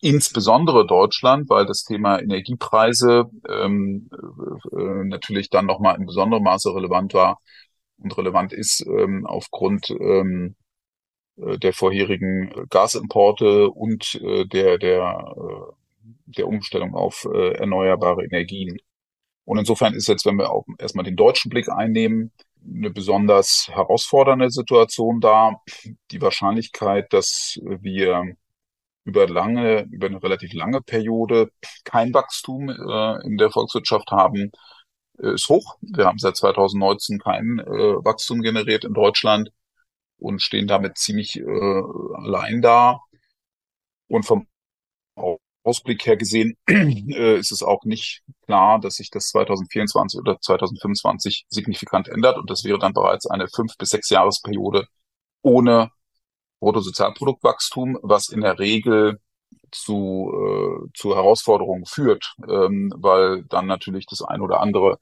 [0.00, 4.08] insbesondere Deutschland, weil das Thema Energiepreise ähm,
[4.72, 7.40] äh, natürlich dann nochmal in besonderem Maße relevant war
[7.98, 10.56] und relevant ist ähm, aufgrund ähm,
[11.36, 15.72] äh, der vorherigen Gasimporte und äh, der, der, äh,
[16.26, 18.78] der Umstellung auf äh, erneuerbare Energien.
[19.44, 22.32] Und insofern ist jetzt, wenn wir auch erstmal den deutschen Blick einnehmen,
[22.64, 25.60] eine besonders herausfordernde Situation da.
[26.10, 28.34] Die Wahrscheinlichkeit, dass wir
[29.04, 31.50] über lange, über eine relativ lange Periode
[31.84, 34.52] kein Wachstum äh, in der Volkswirtschaft haben,
[35.18, 35.76] äh, ist hoch.
[35.80, 39.50] Wir haben seit 2019 kein äh, Wachstum generiert in Deutschland
[40.18, 43.00] und stehen damit ziemlich äh, allein da.
[44.08, 44.46] Und vom
[45.62, 51.46] Ausblick her gesehen äh, ist es auch nicht klar, dass sich das 2024 oder 2025
[51.48, 52.38] signifikant ändert.
[52.38, 54.86] Und das wäre dann bereits eine fünf bis sechs Jahresperiode
[55.42, 55.90] ohne
[56.60, 59.18] Bruttosozialproduktwachstum, was in der Regel
[59.70, 64.98] zu, äh, zu Herausforderungen führt, ähm, weil dann natürlich das ein oder andere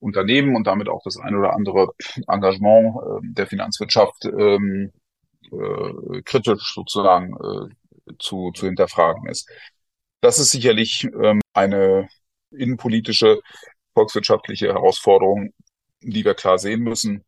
[0.00, 1.92] Unternehmen und damit auch das ein oder andere
[2.28, 4.92] Engagement äh, der Finanzwirtschaft ähm,
[5.50, 9.48] äh, kritisch sozusagen äh, zu, zu hinterfragen ist.
[10.20, 12.08] Das ist sicherlich ähm, eine
[12.50, 13.40] innenpolitische,
[13.94, 15.52] volkswirtschaftliche Herausforderung,
[16.00, 17.24] die wir klar sehen müssen,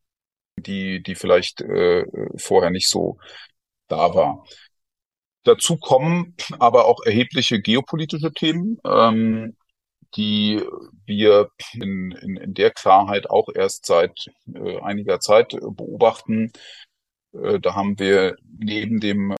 [0.56, 2.04] die, die vielleicht äh,
[2.36, 3.18] vorher nicht so
[3.88, 4.44] da war.
[5.44, 9.56] Dazu kommen aber auch erhebliche geopolitische Themen, ähm,
[10.16, 10.62] die
[11.06, 16.52] wir in, in, in der Klarheit auch erst seit äh, einiger Zeit beobachten.
[17.32, 19.34] Äh, da haben wir neben dem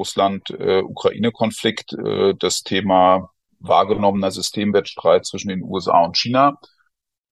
[0.00, 3.30] Russland-Ukraine-Konflikt äh, das Thema
[3.60, 6.58] wahrgenommener Systemwettstreit zwischen den USA und China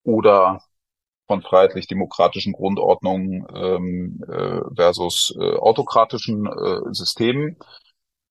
[0.04, 0.60] oder
[1.26, 7.58] von freiheitlich-demokratischen Grundordnungen ähm, äh, versus äh, autokratischen äh, Systemen.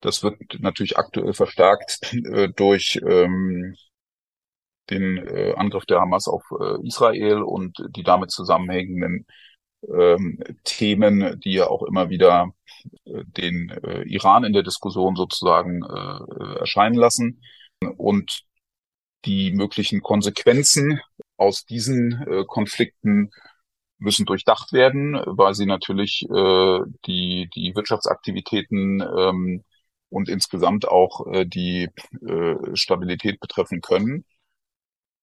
[0.00, 3.74] Das wird natürlich aktuell verstärkt äh, durch ähm,
[4.90, 9.26] den äh, Angriff der Hamas auf äh, Israel und die damit zusammenhängenden
[9.82, 12.57] ähm, Themen, die ja auch immer wieder äh,
[13.04, 17.42] den äh, Iran in der Diskussion sozusagen äh, erscheinen lassen.
[17.96, 18.42] Und
[19.24, 21.00] die möglichen Konsequenzen
[21.36, 23.30] aus diesen äh, Konflikten
[23.98, 29.64] müssen durchdacht werden, weil sie natürlich äh, die, die Wirtschaftsaktivitäten ähm,
[30.08, 31.88] und insgesamt auch äh, die
[32.26, 34.24] äh, Stabilität betreffen können.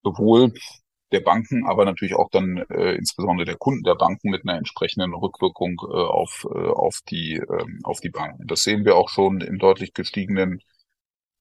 [0.04, 0.54] Sowohl
[1.16, 5.14] der Banken, aber natürlich auch dann äh, insbesondere der Kunden der Banken mit einer entsprechenden
[5.14, 8.48] Rückwirkung äh, auf, äh, auf, die, äh, auf die Banken.
[8.48, 10.62] Das sehen wir auch schon in deutlich gestiegenen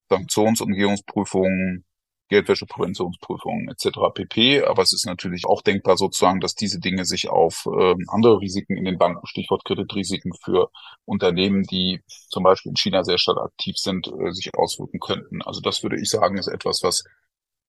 [0.09, 1.83] Sanktionsumgehungsprüfungen,
[2.29, 3.99] Geldwäschepräventionsprüfungen etc.
[4.13, 4.63] pp.
[4.63, 8.77] Aber es ist natürlich auch denkbar sozusagen, dass diese Dinge sich auf äh, andere Risiken
[8.77, 10.71] in den Banken, Stichwort Kreditrisiken für
[11.03, 15.41] Unternehmen, die zum Beispiel in China sehr stark aktiv sind, äh, sich auswirken könnten.
[15.41, 17.03] Also das würde ich sagen, ist etwas, was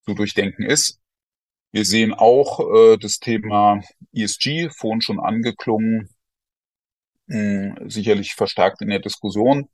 [0.07, 1.00] zu durchdenken ist.
[1.77, 3.83] Wir sehen auch äh, das Thema
[4.14, 6.09] ESG, vorhin schon angeklungen,
[7.27, 9.68] mh, sicherlich verstärkt in der Diskussion.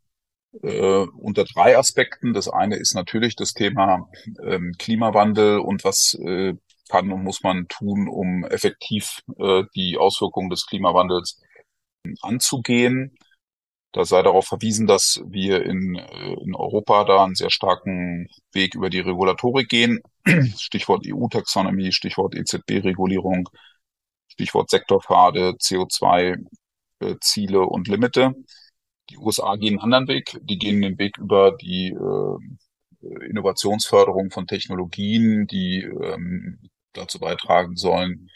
[0.62, 2.34] äh, unter drei Aspekten.
[2.34, 4.08] Das eine ist natürlich das Thema
[4.44, 6.54] ähm, Klimawandel und was äh,
[6.90, 11.40] kann und muss man tun, um effektiv äh, die Auswirkungen des Klimawandels
[12.22, 13.16] anzugehen.
[13.92, 18.74] Da sei darauf verwiesen, dass wir in, äh, in Europa da einen sehr starken Weg
[18.74, 20.00] über die Regulatorik gehen.
[20.58, 23.48] Stichwort EU-Taxonomie, Stichwort EZB-Regulierung,
[24.28, 28.34] Stichwort Sektorpfade, CO2-Ziele äh, und Limite.
[29.10, 30.38] Die USA gehen einen anderen Weg.
[30.42, 32.38] Die gehen den Weg über die äh,
[33.28, 38.30] Innovationsförderung von Technologien, die ähm, dazu beitragen sollen,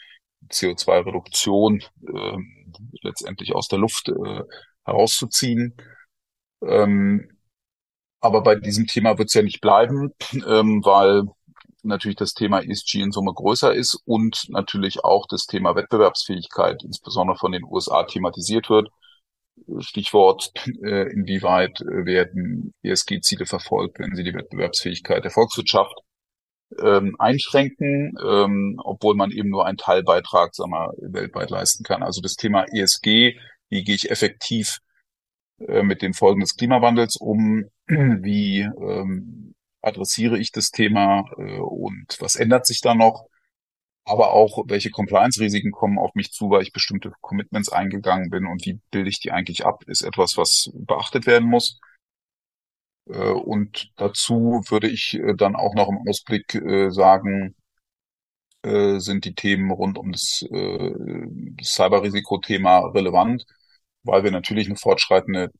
[0.49, 2.37] CO2-Reduktion äh,
[3.01, 4.43] letztendlich aus der Luft äh,
[4.87, 5.75] herauszuziehen.
[6.65, 7.37] Ähm,
[8.19, 10.13] aber bei diesem Thema wird es ja nicht bleiben,
[10.47, 11.23] ähm, weil
[11.83, 17.37] natürlich das Thema ESG in Summe größer ist und natürlich auch das Thema Wettbewerbsfähigkeit, insbesondere
[17.37, 18.89] von den USA, thematisiert wird.
[19.79, 20.51] Stichwort,
[20.83, 25.95] äh, inwieweit werden ESG-Ziele verfolgt, wenn sie die Wettbewerbsfähigkeit der Volkswirtschaft
[26.81, 32.03] ähm, einschränken, ähm, obwohl man eben nur einen Teilbeitrag sagen wir, weltweit leisten kann.
[32.03, 33.37] Also das Thema ESG,
[33.69, 34.79] wie gehe ich effektiv
[35.59, 42.17] äh, mit den Folgen des Klimawandels um, wie ähm, adressiere ich das Thema äh, und
[42.19, 43.27] was ändert sich da noch,
[44.05, 48.65] aber auch welche Compliance-Risiken kommen auf mich zu, weil ich bestimmte Commitments eingegangen bin und
[48.65, 51.79] wie bilde ich die eigentlich ab, ist etwas, was beachtet werden muss.
[53.09, 57.55] Äh, und dazu würde ich äh, dann auch noch im Ausblick äh, sagen,
[58.63, 63.45] sind die Themen rund um das, das Cyberrisikothema relevant,
[64.07, 65.51] weil wir natürlich eine fortschreitende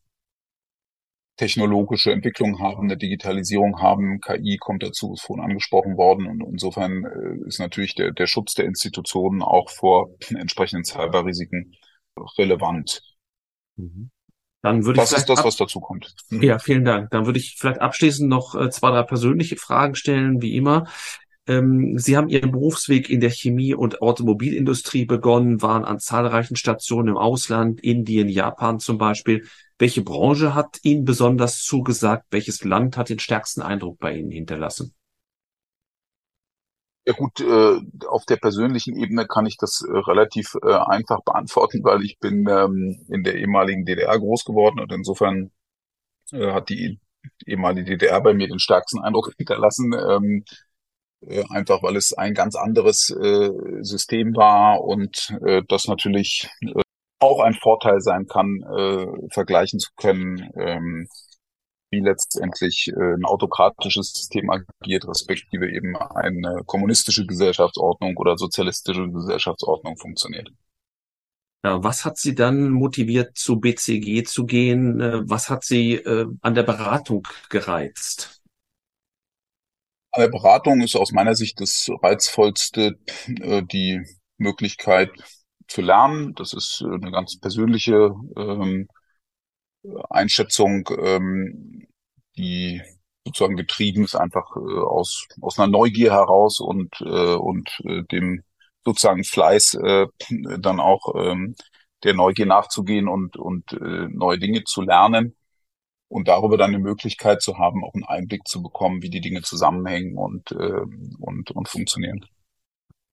[1.38, 7.06] technologische Entwicklung haben, eine Digitalisierung haben, KI kommt dazu, ist vorhin angesprochen worden und insofern
[7.46, 11.76] ist natürlich der, der Schutz der Institutionen auch vor entsprechenden Cyberrisiken
[12.38, 13.04] relevant.
[13.76, 14.10] Mhm.
[14.64, 16.16] Dann würde das ich ist das, was dazu kommt.
[16.30, 16.42] Mhm.
[16.42, 17.12] Ja, vielen Dank.
[17.12, 20.88] Dann würde ich vielleicht abschließend noch äh, zwei, drei persönliche Fragen stellen, wie immer.
[21.48, 27.10] Ähm, Sie haben Ihren Berufsweg in der Chemie- und Automobilindustrie begonnen, waren an zahlreichen Stationen
[27.10, 29.46] im Ausland, Indien, Japan zum Beispiel.
[29.80, 32.26] Welche Branche hat Ihnen besonders zugesagt?
[32.32, 34.94] Welches Land hat den stärksten Eindruck bei Ihnen hinterlassen?
[37.06, 37.80] Ja gut, äh,
[38.10, 42.46] auf der persönlichen Ebene kann ich das äh, relativ äh, einfach beantworten, weil ich bin
[42.50, 45.52] ähm, in der ehemaligen DDR groß geworden und insofern
[46.32, 47.00] äh, hat die
[47.46, 49.94] ehemalige DDR bei mir den stärksten Eindruck hinterlassen.
[49.94, 50.67] Ähm, äh,
[51.50, 53.50] einfach weil es ein ganz anderes äh,
[53.82, 56.82] System war und äh, das natürlich äh,
[57.20, 60.52] auch ein Vorteil sein kann, äh, vergleichen zu können.
[60.56, 61.08] Ähm,
[61.90, 69.98] wie letztendlich äh, ein autokratisches System agiert, respektive eben eine kommunistische Gesellschaftsordnung oder sozialistische Gesellschaftsordnung
[69.98, 70.50] funktioniert.
[71.64, 75.00] Ja, was hat Sie dann motiviert, zu BCG zu gehen?
[75.00, 78.37] Äh, was hat Sie äh, an der Beratung gereizt?
[80.12, 82.98] An der Beratung ist aus meiner Sicht das reizvollste
[83.42, 84.02] äh, die
[84.38, 85.12] Möglichkeit
[85.68, 86.34] zu lernen.
[86.36, 88.88] Das ist äh, eine ganz persönliche ähm,
[90.10, 91.88] Einschätzung, ähm,
[92.38, 92.82] die
[93.26, 97.70] sozusagen getrieben ist einfach äh, aus aus einer Neugier heraus und und
[98.12, 98.44] dem
[98.86, 99.78] sozusagen Fleiß
[100.60, 101.56] dann auch ähm,
[102.04, 105.36] der Neugier nachzugehen und und neue Dinge zu lernen
[106.10, 109.42] und darüber dann eine Möglichkeit zu haben, auch einen Einblick zu bekommen, wie die Dinge
[109.42, 110.82] zusammenhängen und äh,
[111.20, 112.26] und und funktionieren.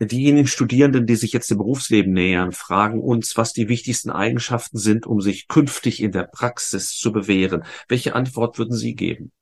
[0.00, 5.06] Diejenigen Studierenden, die sich jetzt dem Berufsleben nähern, fragen uns, was die wichtigsten Eigenschaften sind,
[5.06, 7.64] um sich künftig in der Praxis zu bewähren.
[7.88, 9.32] Welche Antwort würden Sie geben?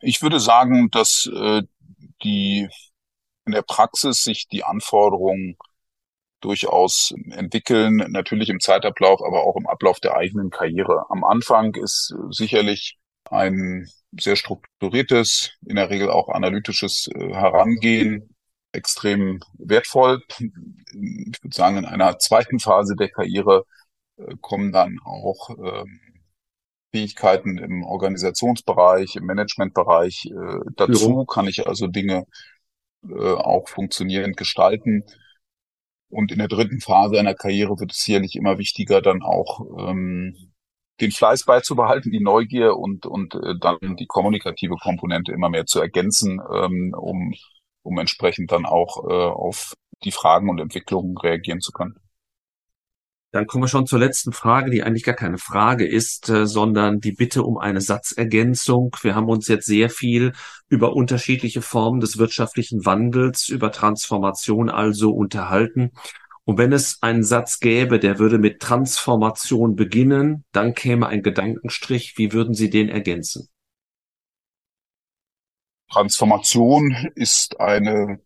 [0.00, 1.62] Ich würde sagen, dass äh,
[2.22, 2.68] die
[3.44, 5.56] in der Praxis sich die Anforderungen
[6.40, 11.04] durchaus entwickeln, natürlich im Zeitablauf, aber auch im Ablauf der eigenen Karriere.
[11.10, 12.98] Am Anfang ist sicherlich
[13.30, 18.34] ein sehr strukturiertes, in der Regel auch analytisches äh, Herangehen
[18.72, 20.22] extrem wertvoll.
[20.28, 23.64] Ich würde sagen, in einer zweiten Phase der Karriere
[24.16, 26.00] äh, kommen dann auch ähm,
[26.90, 32.24] Fähigkeiten im Organisationsbereich, im Managementbereich äh, dazu, kann ich also Dinge
[33.10, 35.04] auch funktionierend gestalten.
[36.10, 40.52] Und in der dritten Phase einer Karriere wird es sicherlich immer wichtiger, dann auch ähm,
[41.00, 45.80] den Fleiß beizubehalten, die Neugier und, und äh, dann die kommunikative Komponente immer mehr zu
[45.80, 47.34] ergänzen, ähm, um,
[47.82, 51.98] um entsprechend dann auch äh, auf die Fragen und Entwicklungen reagieren zu können.
[53.30, 57.00] Dann kommen wir schon zur letzten Frage, die eigentlich gar keine Frage ist, äh, sondern
[57.00, 58.96] die Bitte um eine Satzergänzung.
[59.02, 60.32] Wir haben uns jetzt sehr viel
[60.68, 65.90] über unterschiedliche Formen des wirtschaftlichen Wandels, über Transformation also unterhalten.
[66.44, 72.16] Und wenn es einen Satz gäbe, der würde mit Transformation beginnen, dann käme ein Gedankenstrich.
[72.16, 73.50] Wie würden Sie den ergänzen?
[75.90, 78.20] Transformation ist eine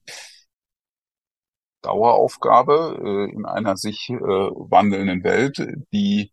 [1.82, 5.58] Daueraufgabe äh, in einer sich äh, wandelnden Welt,
[5.92, 6.32] die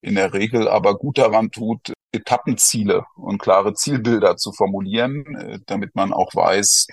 [0.00, 5.94] in der Regel aber gut daran tut, Etappenziele und klare Zielbilder zu formulieren, äh, damit
[5.94, 6.86] man auch weiß,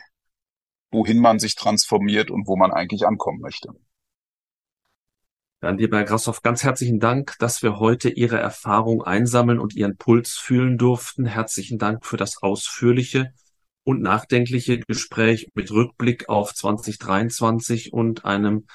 [0.92, 3.70] wohin man sich transformiert und wo man eigentlich ankommen möchte.
[5.62, 9.98] Dann, lieber Herr Grassoff, ganz herzlichen Dank, dass wir heute Ihre Erfahrung einsammeln und Ihren
[9.98, 11.26] Puls fühlen durften.
[11.26, 13.34] Herzlichen Dank für das ausführliche
[13.90, 18.68] und nachdenkliche Gespräch mit Rückblick auf 2023 und einem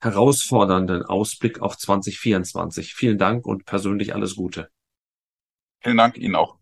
[0.00, 2.94] herausfordernden Ausblick auf 2024.
[2.94, 4.70] Vielen Dank und persönlich alles Gute.
[5.82, 6.59] Vielen Dank Ihnen auch.